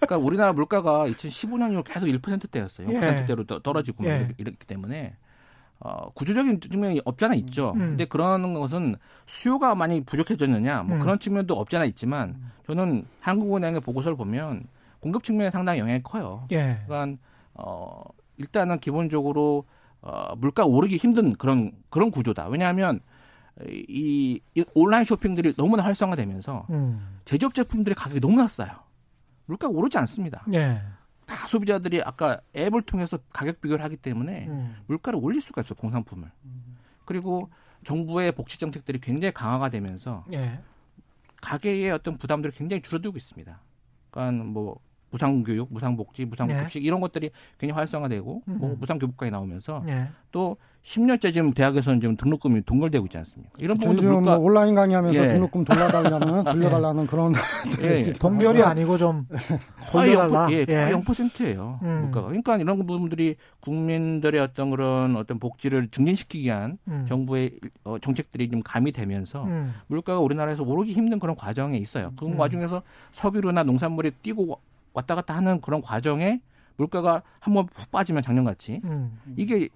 [0.00, 2.88] 그러니까 우리나라 물가가 2015년이로 계속 1%대였어요.
[2.88, 3.58] 0%대로 예.
[3.62, 4.28] 떨어지고 예.
[4.36, 5.16] 이렇기 때문에
[5.80, 7.72] 어, 구조적인 측면이 없지 않아 있죠.
[7.76, 7.78] 음.
[7.78, 11.00] 근데 그런 것은 수요가 많이 부족해졌느냐, 뭐 음.
[11.00, 14.64] 그런 측면도 없지 않아 있지만 저는 한국은행의 보고서를 보면
[15.00, 16.46] 공급 측면에 상당히 영향이 커요.
[16.52, 16.80] 예.
[16.86, 17.18] 그러니까
[17.54, 18.02] 어
[18.36, 19.64] 일단은 기본적으로
[20.00, 22.48] 어 물가 오르기 힘든 그런 그런 구조다.
[22.48, 23.00] 왜냐하면
[23.66, 27.18] 이, 이 온라인 쇼핑들이 너무나 활성화되면서 음.
[27.24, 28.70] 제조업 제품들의 가격이 너무 낮아요.
[29.46, 30.44] 물가가 오르지 않습니다.
[30.52, 30.80] 예.
[31.26, 34.76] 다 소비자들이 아까 앱을 통해서 가격 비교를 하기 때문에 음.
[34.86, 36.30] 물가를 올릴 수가 없어요 공산품을.
[36.44, 36.76] 음.
[37.04, 37.50] 그리고
[37.84, 40.60] 정부의 복지 정책들이 굉장히 강화가 되면서 예.
[41.40, 43.60] 가계의 어떤 부담들이 굉장히 줄어들고 있습니다.
[44.10, 44.80] 그러니까 뭐
[45.10, 46.86] 무상교육, 무상복지, 무상급식 네.
[46.86, 48.58] 이런 것들이 굉장히 활성화되고 음.
[48.58, 50.08] 뭐 무상교육까지 나오면서 네.
[50.30, 53.52] 또 10년째 지금 대학에서는 지금 등록금이 동결되고 있지 않습니까?
[53.58, 55.28] 이런 부분도 물가 뭐 온라인 강의하면서 예.
[55.28, 57.06] 등록금 돌려달라는 돌려달라는 예.
[57.06, 57.32] 그런
[57.82, 58.12] 예.
[58.18, 59.26] 동결이 아니고 좀
[59.92, 61.80] 거의 0%, 예, 거의 0%예요.
[61.82, 62.00] 음.
[62.02, 62.28] 물가가.
[62.28, 67.04] 그러니까 이런 부분들이 국민들의 어떤 그런 어떤 복지를 증진시키기 위한 음.
[67.06, 69.74] 정부의 어, 정책들이 좀 가미되면서 음.
[69.88, 72.12] 물가가 우리나라에서 오르기 힘든 그런 과정에 있어요.
[72.16, 72.38] 그 음.
[72.38, 72.82] 와중에서
[73.12, 74.58] 석유류나 농산물이 뛰고
[74.98, 76.40] 왔다 갔다 하는 그런 과정에
[76.76, 79.18] 물가가 한번 푹 빠지면 작년같이 음.
[79.36, 79.68] 이게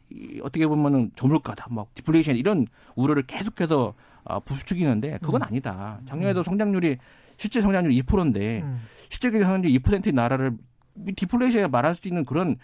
[0.42, 3.94] 어떻게 보면은 저물가다, 막 디플레이션 이런 우려를 계속해서
[4.24, 5.46] 어, 부추기는데 그건 음.
[5.46, 6.00] 아니다.
[6.06, 6.44] 작년에도 음.
[6.44, 6.98] 성장률이
[7.36, 8.82] 실제 성장률이 2%인데 음.
[9.08, 10.56] 실제 성장률 2%의 나라를
[11.16, 12.56] 디플레이션에 말할 수 있는 그런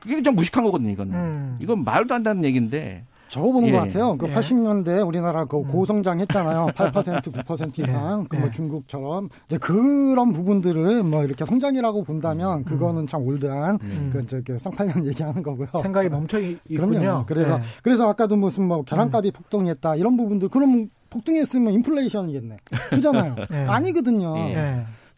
[0.00, 1.14] 그게 좀 무식한 거거든요, 이거는.
[1.14, 1.58] 음.
[1.60, 3.72] 이건 말도 안 되는 얘기인데 저거 보는 예.
[3.72, 4.16] 것 같아요.
[4.18, 4.34] 그 예.
[4.34, 5.68] 80년대 우리나라 그 음.
[5.68, 6.66] 고성장 했잖아요.
[6.74, 8.24] 8% 9% 이상.
[8.24, 8.28] 예.
[8.28, 8.50] 그뭐 예.
[8.50, 12.64] 중국처럼 이제 그런 부분들을 뭐 이렇게 성장이라고 본다면 음.
[12.64, 14.10] 그거는 참 올드한 음.
[14.12, 15.68] 그 저기 쌍팔년 얘기하는 거고요.
[15.80, 17.24] 생각이 멈춰 있군요.
[17.26, 17.62] 그래서 예.
[17.82, 19.32] 그래서 아까도 무슨 뭐 계란값이 음.
[19.32, 22.56] 폭등했다 이런 부분들 그럼 폭등했으면 인플레이션이겠네.
[22.90, 23.36] 그잖아요.
[23.54, 23.56] 예.
[23.56, 24.34] 아니거든요.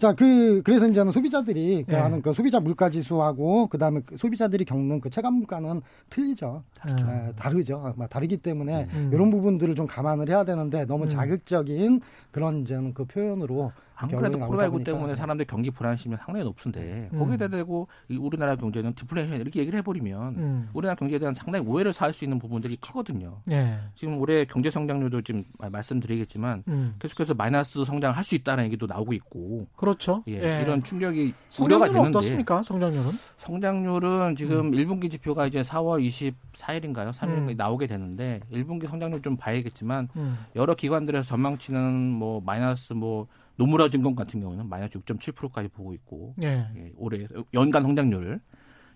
[0.03, 1.97] 자, 그, 그래서 이제는 소비자들이 그 예.
[1.97, 5.81] 하는 그 소비자 물가 지수하고 그 다음에 그 소비자들이 겪는 그 체감 물가는
[6.11, 6.65] 틀리죠.
[6.77, 7.07] 다르죠.
[7.09, 7.95] 예, 다르죠.
[7.97, 9.11] 뭐 다르기 때문에 음.
[9.13, 11.09] 이런 부분들을 좀 감안을 해야 되는데 너무 음.
[11.09, 12.01] 자극적인
[12.33, 13.71] 그런 이제는 그 표현으로
[14.03, 17.19] 안 그래도 코로나 19 때문에 사람들 경기 불안심이 상당히 높은데 음.
[17.19, 17.89] 거기에 대고
[18.19, 20.69] 우리나라 경제는 디플레이션 이렇게 얘기를 해버리면 음.
[20.73, 23.41] 우리나라 경제에 대한 상당히 오해를 살 수 있는 부분들이 크거든요.
[23.51, 23.79] 예.
[23.95, 26.95] 지금 올해 경제 성장률도 지금 말씀드리겠지만 음.
[26.99, 30.23] 계속해서 마이너스 성장을 할수 있다는 얘기도 나오고 있고 그렇죠.
[30.29, 30.63] 예, 예.
[30.63, 32.63] 이런 충격이 우려가 되는데 어떻습니까?
[32.63, 33.11] 성장률은?
[33.39, 34.71] 성장률은 지금 음.
[34.73, 36.07] 1분기 지표가 이제 4월
[36.53, 37.13] 24일인가요?
[37.13, 37.55] 3일인가 음.
[37.57, 40.39] 나오게 되는데 1분기 성장률 좀 봐야겠지만 음.
[40.55, 43.27] 여러 기관들에서 전망치는 뭐 마이너스 뭐
[43.57, 46.67] 노무라 증권 같은 경우는 마이너스 6.7%까지 보고 있고 예.
[46.77, 48.41] 예, 올해 연간 성장률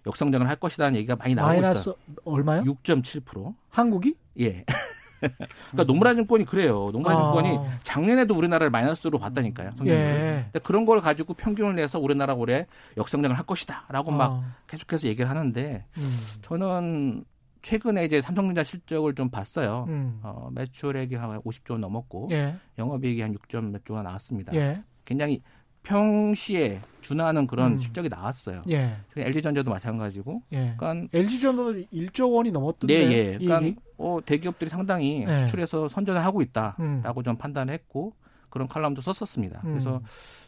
[0.06, 1.94] 역성장을 할 것이라는 얘기가 많이 나오고 마이너스 있어요.
[2.24, 2.62] 얼마요?
[2.62, 3.54] 6.7%.
[3.70, 4.14] 한국이?
[4.40, 4.64] 예.
[5.18, 6.90] 그러니까 노무라 증권이 그래요.
[6.92, 7.22] 노무라 아.
[7.32, 9.70] 증권이 작년에도 우리나라를 마이너스로 봤다니까요.
[9.76, 9.96] 성장률.
[9.96, 10.50] 예.
[10.62, 14.16] 그런 걸 가지고 평균을 내서 우리나라 올해 역성장을 할 것이다라고 아.
[14.16, 16.16] 막 계속해서 얘기를 하는데 음.
[16.42, 17.24] 저는
[17.66, 19.86] 최근에 이제 삼성전자 실적을 좀 봤어요.
[19.88, 20.20] 음.
[20.22, 22.54] 어, 매출액이 한 50조 넘었고 예.
[22.78, 24.54] 영업이익이 한 6점 몇 조가 나왔습니다.
[24.54, 24.84] 예.
[25.04, 25.42] 굉장히
[25.82, 27.78] 평시에 준하는 그런 음.
[27.78, 28.62] 실적이 나왔어요.
[28.70, 28.94] 예.
[29.16, 30.42] LG전자도 마찬가지고.
[30.52, 30.74] 예.
[30.76, 33.08] 그러니까 LG전자도 1조 원이 넘었던데.
[33.08, 33.38] 네, 예.
[33.38, 35.36] 그러니까 어, 대기업들이 상당히 예.
[35.38, 37.24] 수출해서 선전을 하고 있다라고 음.
[37.24, 38.14] 좀 판단했고
[38.48, 39.62] 그런 칼럼도 썼었습니다.
[39.64, 39.72] 음.
[39.72, 40.00] 그래서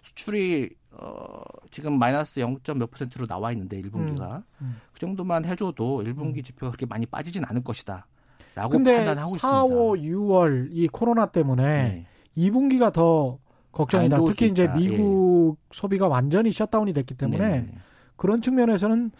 [0.02, 1.40] 수출이 어,
[1.70, 2.58] 지금 마이너스 0.
[2.76, 4.42] 몇 퍼센트로 나와 있는데 1분기가 음.
[4.62, 4.80] 음.
[4.92, 6.42] 그 정도만 해줘도 1분기 음.
[6.42, 8.06] 지표가 그렇게 많이 빠지진 않을 것이다.
[8.54, 9.64] 라고 판단하고 4, 있습니다.
[9.64, 12.06] 5, 6월 이 코로나 때문에 네.
[12.36, 13.38] 2분기가 더
[13.70, 14.24] 걱정이다.
[14.24, 15.66] 특히 이제 미국 예.
[15.70, 17.74] 소비가 완전히 셧다운이 됐기 때문에 네네.
[18.16, 19.12] 그런 측면에서는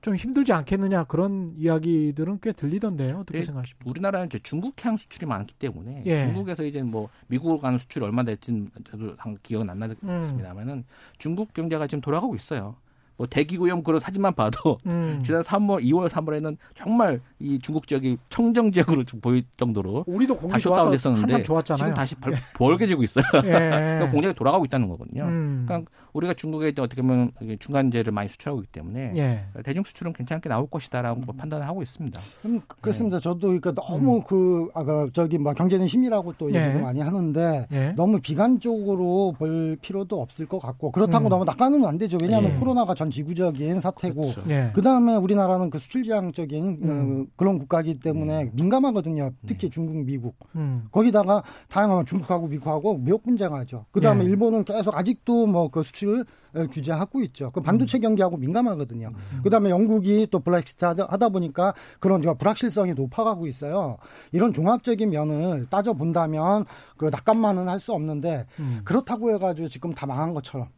[0.00, 3.18] 좀 힘들지 않겠느냐 그런 이야기들은 꽤 들리던데요.
[3.18, 3.90] 어떻게 네, 생각하십니까?
[3.90, 6.26] 우리나라는 이제 중국향 수출이 많기 때문에 예.
[6.26, 10.84] 중국에서 이제 뭐 미국으로 가는 수출이 얼마 될지는 저도 기억은 안 나겠습니다만은 음.
[11.18, 12.76] 중국 경제가 지금 돌아가고 있어요.
[13.20, 15.20] 뭐 대기오염 그런 사진만 봐도 음.
[15.22, 20.90] 지난 3월, 2월, 3월에는 정말 이 중국 지역이 청정 지역으로 보일 정도로 우리도 공기 좋아서
[20.90, 21.78] 됐었는데 좋았잖아요.
[21.78, 23.24] 지금 다시 발, 벌게지고 있어요.
[23.44, 23.50] 예.
[23.52, 25.24] 그러니까 공장이 돌아가고 있다는 거거든요.
[25.24, 25.64] 음.
[25.66, 29.44] 그러니까 우리가 중국에 어떻게 보면 중간재를 많이 수출하고 있기 때문에 예.
[29.64, 31.36] 대중 수출은 괜찮게 나올 것이다라고 음.
[31.36, 32.18] 판단을 하고 있습니다.
[32.46, 33.18] 음, 그렇습니다.
[33.18, 33.22] 네.
[33.22, 34.22] 저도 그러니까 너무 음.
[34.26, 36.62] 그 아까 저기 뭐 경제는 힘이라고 또 예.
[36.62, 37.92] 얘기를 많이 하는데 예.
[37.96, 41.28] 너무 비관적으로 볼 필요도 없을 것 같고 그렇다고 음.
[41.28, 42.16] 너무 낙관은 안 되죠.
[42.18, 42.58] 왜냐하면 예.
[42.58, 44.42] 코로나가 전 지구적인 사태고 그렇죠.
[44.50, 44.70] 예.
[44.74, 47.26] 그다음에 우리나라는 그 수출지향적인 음.
[47.26, 48.50] 어, 그런 국가이기 때문에 음.
[48.54, 49.32] 민감하거든요.
[49.46, 49.70] 특히 네.
[49.70, 50.36] 중국, 미국.
[50.56, 50.84] 음.
[50.90, 53.86] 거기다가 다양한 중국하고 미국하고 무역 분쟁하죠.
[53.92, 54.28] 그다음에 예.
[54.28, 56.24] 일본은 계속 아직도 뭐 그 수출
[56.72, 57.52] 규제하고 있죠.
[57.52, 58.00] 그 반도체 음.
[58.00, 59.12] 경기하고 민감하거든요.
[59.14, 59.40] 음.
[59.44, 63.98] 그다음에 영국이 또 블랙시트 하다 보니까 그런 불확실성이 높아가고 있어요.
[64.32, 66.64] 이런 종합적인 면을 따져 본다면
[66.96, 68.82] 그 낙관만은 할 수 없는데 음.
[68.84, 70.68] 그렇다고 해가지고 지금 다 망한 것처럼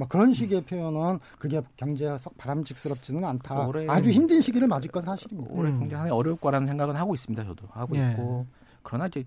[0.00, 3.54] 막 그런 식의 표현은 그게 경제가 썩 바람직스럽지는 않다.
[3.88, 5.52] 아주 힘든 시기를 맞을 건 사실입니다.
[5.52, 7.44] 올해 경제 상당히 어려울 거라는 생각은 하고 있습니다.
[7.44, 8.10] 저도 하고 예.
[8.10, 8.46] 있고.
[8.82, 9.22] 그러나 이제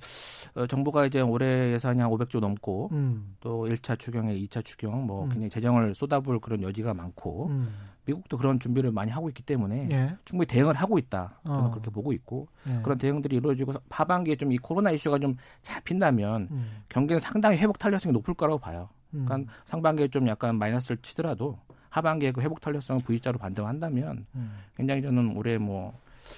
[0.55, 3.35] 어, 정부가 이제 올해 예산이 한 500조 넘고 음.
[3.39, 5.29] 또 1차 추경에 2차 추경 뭐 음.
[5.29, 7.71] 굉장히 재정을 쏟아부을 그런 여지가 많고 음.
[8.05, 10.15] 미국도 그런 준비를 많이 하고 있기 때문에 예.
[10.25, 11.39] 충분히 대응을 하고 있다.
[11.45, 11.69] 저는 어.
[11.69, 12.79] 그렇게 보고 있고 예.
[12.81, 16.71] 그런 대응들이 이루어지고 하반기에 좀 이 코로나 이슈가 좀 잡힌다면 음.
[16.89, 18.89] 경기는 상당히 회복 탄력성이 높을 거라고 봐요.
[19.13, 19.25] 음.
[19.25, 21.57] 그러니까 상반기에 좀 약간 마이너스를 치더라도
[21.89, 24.57] 하반기에 그 회복 탄력성을 V자로 반등한다면 음.
[24.75, 25.93] 굉장히 저는 올해 뭐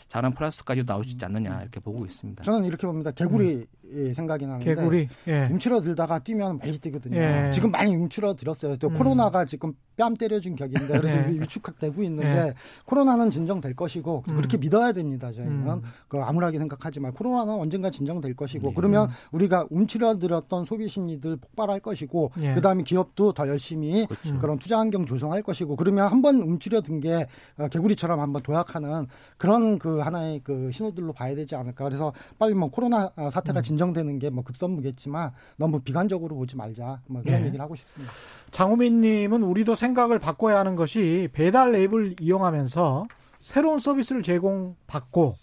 [0.07, 2.43] 잘한 플러스까지도 나올 수 있지 않느냐 이렇게 보고 있습니다.
[2.43, 3.11] 저는 이렇게 봅니다.
[3.11, 4.13] 개구리 음.
[4.13, 5.47] 생각이 나는데 개구리 예.
[5.51, 7.17] 움츠러들다가 뛰면 많이 뛰거든요.
[7.17, 7.51] 예.
[7.53, 8.77] 지금 많이 움츠러들었어요.
[8.77, 8.93] 또 음.
[8.95, 11.39] 코로나가 지금 뺨 때려준 격인데 그래서 예.
[11.39, 12.53] 위축되고 있는데 예.
[12.86, 14.36] 코로나는 진정될 것이고 음.
[14.36, 15.31] 그렇게 믿어야 됩니다.
[15.31, 15.81] 저희는 음.
[16.07, 18.73] 그 암울하게 생각하지 말 코로나는 언젠가 진정될 것이고 예.
[18.75, 22.55] 그러면 우리가 움츠러들었던 소비 심리들 폭발할 것이고 예.
[22.55, 24.39] 그다음에 기업도 더 열심히 그렇죠.
[24.39, 27.27] 그런 투자 환경 조성할 것이고 그러면 한번 움츠러든 게
[27.57, 29.07] 어, 개구리처럼 한번 도약하는
[29.38, 31.84] 그런 그 하나의 그 신호들로 봐야 되지 않을까.
[31.86, 33.63] 그래서 빨리 뭐 코로나 어, 사태가 음.
[33.63, 37.01] 진정되는 게 뭐 급선무겠지만 너무 비관적으로 보지 말자.
[37.07, 37.47] 뭐 그런 네.
[37.47, 38.11] 얘기를 하고 싶습니다.
[38.51, 43.07] 장우민님은 우리도 생각을 바꿔야 하는 것이 배달 앱을 이용하면서
[43.41, 45.36] 새로운 서비스를 제공받고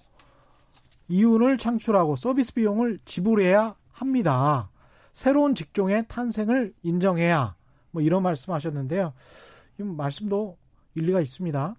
[1.09, 4.70] 이윤을 창출하고 서비스 비용을 지불해야 합니다.
[5.12, 7.55] 새로운 직종의 탄생을 인정해야
[7.91, 9.12] 뭐 이런 말씀하셨는데요.
[9.78, 10.57] 이 말씀도
[10.95, 11.74] 일리가 있습니다.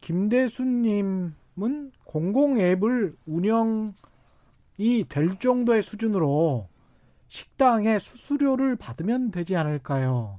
[0.00, 3.92] 김대수님 은 공공 앱을 운영이
[5.08, 6.68] 될 정도의 수준으로
[7.28, 10.38] 식당에 수수료를 받으면 되지 않을까요?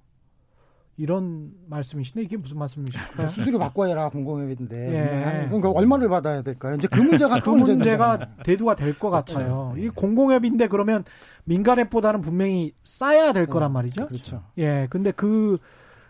[0.95, 3.27] 이런 말씀이신데 이게 무슨 말씀이실까요?
[3.29, 5.45] 수수료 바꿔야 공공앱인데 예.
[5.47, 6.75] 그러니까 얼마를 받아야 될까요?
[6.75, 9.71] 이제 그 문제가 그 문제가 대두가 될 것 같아요.
[9.73, 9.77] 그렇죠.
[9.77, 11.03] 이 공공앱인데 그러면
[11.45, 13.73] 민간앱보다는 분명히 싸야 될 거란 네.
[13.73, 14.05] 말이죠.
[14.07, 14.43] 그렇죠.
[14.59, 15.57] 예, 근데 그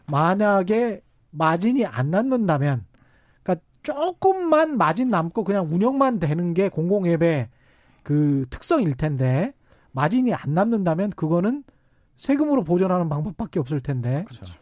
[0.08, 1.02] 만약에
[1.32, 2.86] 마진이 안 남는다면,
[3.84, 7.50] 조금만 마진 남고 그냥 운영만 되는 게 공공앱의
[8.02, 9.54] 그 특성일 텐데
[9.92, 11.64] 마진이 안 남는다면 그거는
[12.18, 14.26] 세금으로 보존하는 방법밖에 없을 텐데.
[14.28, 14.54] 그렇죠.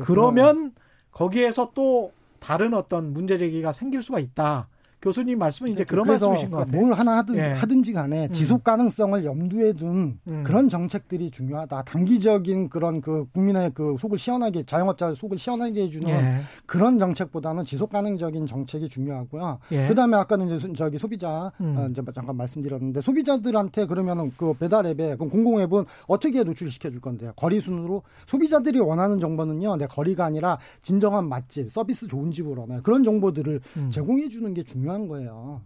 [0.00, 0.72] 그러면
[1.10, 4.68] 거기에서 또 다른 어떤 문제 제기가 생길 수가 있다.
[5.04, 6.80] 교수님 말씀은 이제 그런 말씀이신 것 같아요.
[6.80, 7.40] 뭘 하나 하든 예.
[7.42, 8.32] 하든지 간에 음.
[8.32, 10.42] 지속 가능성을 염두에 둔 음.
[10.44, 11.82] 그런 정책들이 중요하다.
[11.82, 16.40] 단기적인 그런 그 국민의 그 속을 시원하게 자영업자의 속을 시원하게 해주는 예.
[16.64, 19.58] 그런 정책보다는 지속 가능적인 정책이 중요하고요.
[19.72, 19.88] 예.
[19.88, 21.76] 그다음에 아까는 이제 저기 소비자 음.
[21.76, 27.02] 어, 이제 잠깐 말씀드렸는데 소비자들한테 그러면은 그 배달 앱에 그 공공 앱은 어떻게 노출시켜 줄
[27.02, 27.34] 건데요?
[27.36, 29.76] 거리 순으로 소비자들이 원하는 정보는요.
[29.76, 33.90] 내 거리가 아니라 진정한 맛집, 서비스 좋은 집으로 하나 그런 정보들을 음.
[33.90, 34.93] 제공해 주는 게 중요한.
[34.94, 35.60] 중요한 거예요.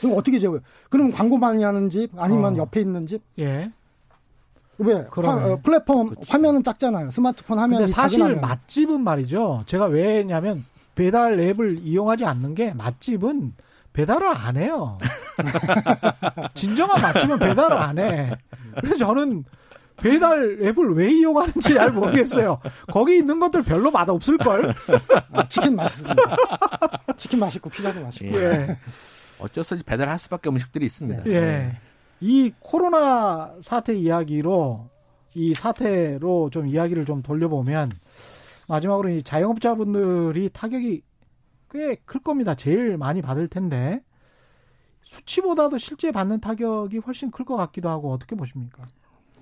[0.00, 0.60] 그럼 어떻게 재워요?
[0.88, 2.58] 그럼 광고 많이 하는 집 아니면 어.
[2.58, 3.22] 옆에 있는 집?
[3.38, 3.70] 예.
[4.78, 5.06] 왜?
[5.10, 6.32] 화, 어, 플랫폼 그치.
[6.32, 7.10] 화면은 작잖아요.
[7.10, 9.64] 스마트폰 화면이 사실 맛집은 말이죠.
[9.66, 13.52] 제가 왜냐면 배달 앱을 이용하지 않는 게 맛집은
[13.92, 14.98] 배달을 안 해요.
[16.54, 18.36] 진정한 맛집은 배달을 안 해.
[18.80, 19.44] 그래서 저는
[19.96, 22.60] 배달 앱을 왜 이용하는지 잘 모르겠어요.
[22.92, 24.74] 거기 있는 것들 별로 맛 없을 걸?
[25.32, 26.22] 아, 치킨 맛있습니다.
[27.16, 28.36] 치킨 맛있고 피자도 맛있고.
[28.36, 28.76] 예.
[29.38, 31.26] 어쩔 수 없이 배달할 수밖에 음식들이 있습니다.
[31.26, 31.40] 예.
[31.40, 31.78] 네.
[32.20, 34.88] 이 코로나 사태 이야기로
[35.34, 37.92] 이 사태로 좀 이야기를 좀 돌려보면
[38.68, 41.02] 마지막으로 이 자영업자분들이 타격이
[41.70, 42.54] 꽤 클 겁니다.
[42.54, 44.00] 제일 많이 받을 텐데
[45.02, 48.84] 수치보다도 실제 받는 타격이 훨씬 클 것 같기도 하고 어떻게 보십니까?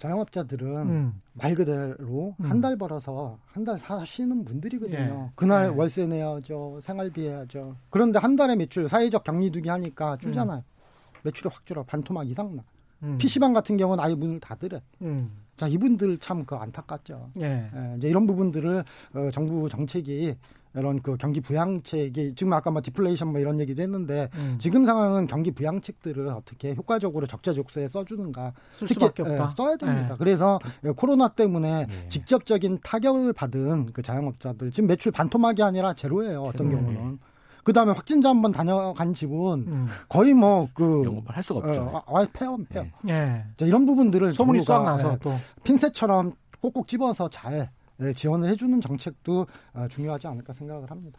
[0.06, 1.20] 자영업자들은 음.
[1.34, 2.50] 말 그대로 음.
[2.50, 5.26] 한달 벌어서 한 달 사시는 분들이거든요.
[5.28, 5.32] 예.
[5.36, 5.76] 그날 예.
[5.76, 7.76] 월세 내야죠, 생활비 해야죠.
[7.90, 10.58] 그런데 한 달에 매출 사회적 격리두기 하니까 줄잖아요.
[10.58, 11.18] 음.
[11.22, 12.64] 매출이 확 줄어 반토막 이상 나.
[13.04, 13.18] 음.
[13.18, 14.82] PC방 같은 경우는 아예 문을 닫으래.
[15.02, 15.30] 음.
[15.56, 17.30] 자, 이분들 참 그 안타깝죠.
[17.38, 17.70] 예.
[17.72, 17.94] 예.
[17.98, 18.82] 이제 이런 부분들을
[19.14, 20.34] 어, 정부 정책이
[20.74, 24.56] 이런 그 경기 부양책이 지금 아까 뭐 디플레이션 뭐 이런 얘기도 했는데 음.
[24.58, 29.46] 지금 상황은 경기 부양책들을 어떻게 효과적으로 적재적소에 써주는가 쓸 수밖에 없다.
[29.48, 30.08] 예, 써야 됩니다.
[30.10, 30.14] 네.
[30.18, 30.58] 그래서
[30.96, 32.08] 코로나 때문에 네.
[32.08, 36.42] 직접적인 타격을 받은 그 자영업자들 지금 매출 반토막이 아니라 제로예요.
[36.42, 36.80] 어떤 제로.
[36.82, 37.18] 경우는.
[37.64, 39.36] 그 다음에 확진자 한 번 다녀간 집은
[39.68, 39.86] 음.
[40.08, 41.82] 거의 뭐 그 영업을 할 수가 없죠.
[42.06, 42.86] 어, 아, 폐업, 폐업.
[43.02, 43.44] 네.
[43.56, 47.70] 자, 이런 부분들을 소문이 싹 나서 예, 또 핀셋처럼 꼭꼭 집어서 잘 네,
[48.14, 51.18] 지원을 해주는 정책도 아, 중요하지 않을까 생각을 합니다.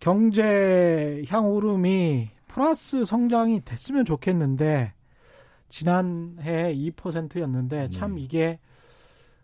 [0.00, 4.94] 경제 향후름이 플러스 성장이 됐으면 좋겠는데
[5.68, 8.58] 지난해 2%였는데 참 이게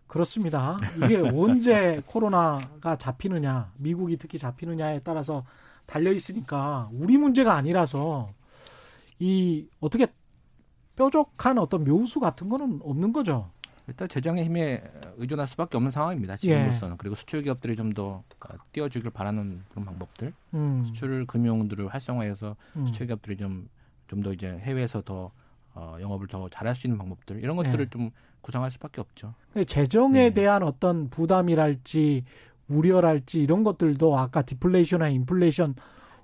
[0.08, 0.76] 그렇습니다.
[0.96, 5.44] 이게 언제 코로나가 잡히느냐, 미국이 특히 잡히느냐에 따라서
[5.86, 8.30] 달려 있으니까 우리 문제가 아니라서
[9.18, 10.06] 이 어떻게
[10.96, 13.50] 뾰족한 어떤 묘수 같은 거는 없는 거죠.
[13.88, 14.82] 일단 재정의 힘에
[15.16, 16.36] 의존할 수밖에 없는 상황입니다.
[16.36, 16.96] 지금으로서는 예.
[16.98, 18.22] 그리고 수출 기업들이 좀 더
[18.72, 20.84] 띄워주길 바라는 그런 방법들, 음.
[20.86, 22.86] 수출 금융들을 활성화해서 음.
[22.86, 23.68] 수출 기업들이 좀
[24.08, 25.30] 좀 더 이제 해외에서 더
[25.74, 27.90] 어, 영업을 더 잘할 수 있는 방법들 이런 것들을 예.
[27.90, 28.10] 좀
[28.40, 29.34] 구상할 수밖에 없죠.
[29.66, 30.30] 재정에 네.
[30.30, 32.24] 대한 어떤 부담이랄지
[32.68, 35.74] 우려랄지 이런 것들도 아까 디플레이션이나 인플레이션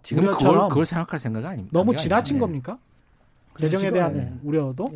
[0.02, 1.78] 지금 그걸, 그걸 생각할 생각은 아닙니다.
[1.78, 2.70] 너무 지나친 아닙니다.
[2.72, 2.83] 겁니까?
[3.58, 4.32] 재정에 대한 네.
[4.42, 4.86] 우려도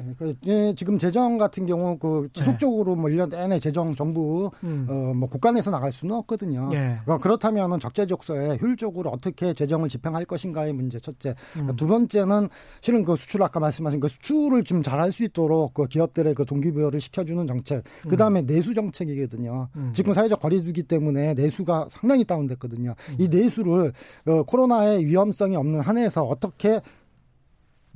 [0.47, 4.87] 예, 지금 재정 같은 경우 그 지속적으로 뭐 1년 내내 재정 정부 음.
[4.89, 6.69] 어 뭐 국간에서 나갈 수는 없거든요.
[6.73, 7.01] 예.
[7.05, 11.35] 그러니까 그렇다면은 적재적소에 효율적으로 어떻게 재정을 집행할 것인가의 문제 첫째.
[11.57, 11.75] 음.
[11.77, 12.49] 두 번째는
[12.81, 17.01] 실은 그 수출 아까 말씀하신 그 수출을 좀 잘할 수 있도록 그 기업들의 그 동기부여를
[17.01, 17.83] 시켜주는 정책.
[18.09, 18.47] 그 다음에 음.
[18.47, 19.69] 내수 정책이거든요.
[19.77, 19.91] 음.
[19.93, 22.95] 지금 사회적 거리두기 때문에 내수가 상당히 다운됐거든요.
[23.19, 23.31] 이 음.
[23.31, 23.93] 내수를
[24.27, 26.81] 어, 코로나의 위험성이 없는 한해에서 어떻게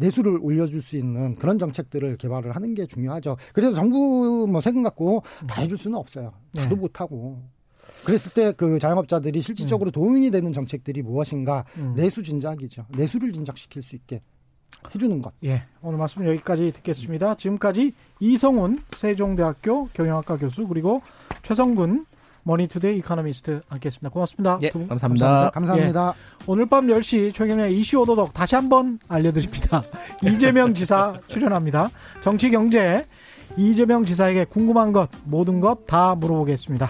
[0.02, 3.36] 내수를 올려줄 수 있는 그런 정책들을 개발을 하는 게 중요하죠.
[3.52, 6.32] 그래서 정부 뭐 세금 갖고 다 해줄 수는 없어요.
[6.54, 6.80] 다도 네.
[6.80, 7.40] 못하고.
[8.04, 9.92] 그랬을 때 그 자영업자들이 실질적으로 음.
[9.92, 11.94] 도움이 되는 정책들이 무엇인가 음.
[11.96, 12.86] 내수 진작이죠.
[12.96, 14.20] 내수를 진작시킬 수 있게
[14.94, 15.32] 해주는 것.
[15.44, 15.64] 예.
[15.80, 17.34] 오늘 말씀 여기까지 듣겠습니다.
[17.36, 21.02] 지금까지 이성훈 세종대학교 경영학과 교수 그리고
[21.42, 22.06] 최성근
[22.44, 24.08] 머니투데이 이카노미스트 함께했습니다.
[24.10, 24.58] 고맙습니다.
[24.62, 24.98] 예, 감사합니다.
[24.98, 25.50] 감사합니다.
[25.50, 26.14] 감사합니다.
[26.16, 29.82] 예, 오늘 밤 10시 최경영의 이슈 오도독 다시 한번 알려드립니다.
[30.24, 31.90] 이재명 지사 출연합니다.
[32.20, 33.06] 정치 경제
[33.56, 36.88] 이재명 지사에게 궁금한 것 모든 것 다 물어보겠습니다.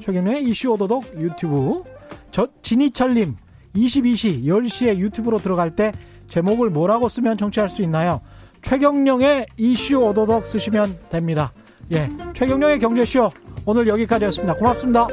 [0.00, 1.82] 최경영의 이슈 오도독 유튜브
[2.30, 3.36] 저 진희철님
[3.74, 5.92] 22시 10시에 유튜브로 들어갈 때
[6.28, 8.20] 제목을 뭐라고 쓰면 청취할 수 있나요?
[8.62, 11.52] 최경령의 이슈 오도독 쓰시면 됩니다.
[11.92, 13.30] 예, 최경령의 경제쇼
[13.66, 14.54] 오늘 여기까지였습니다.
[14.54, 15.08] 고맙습니다.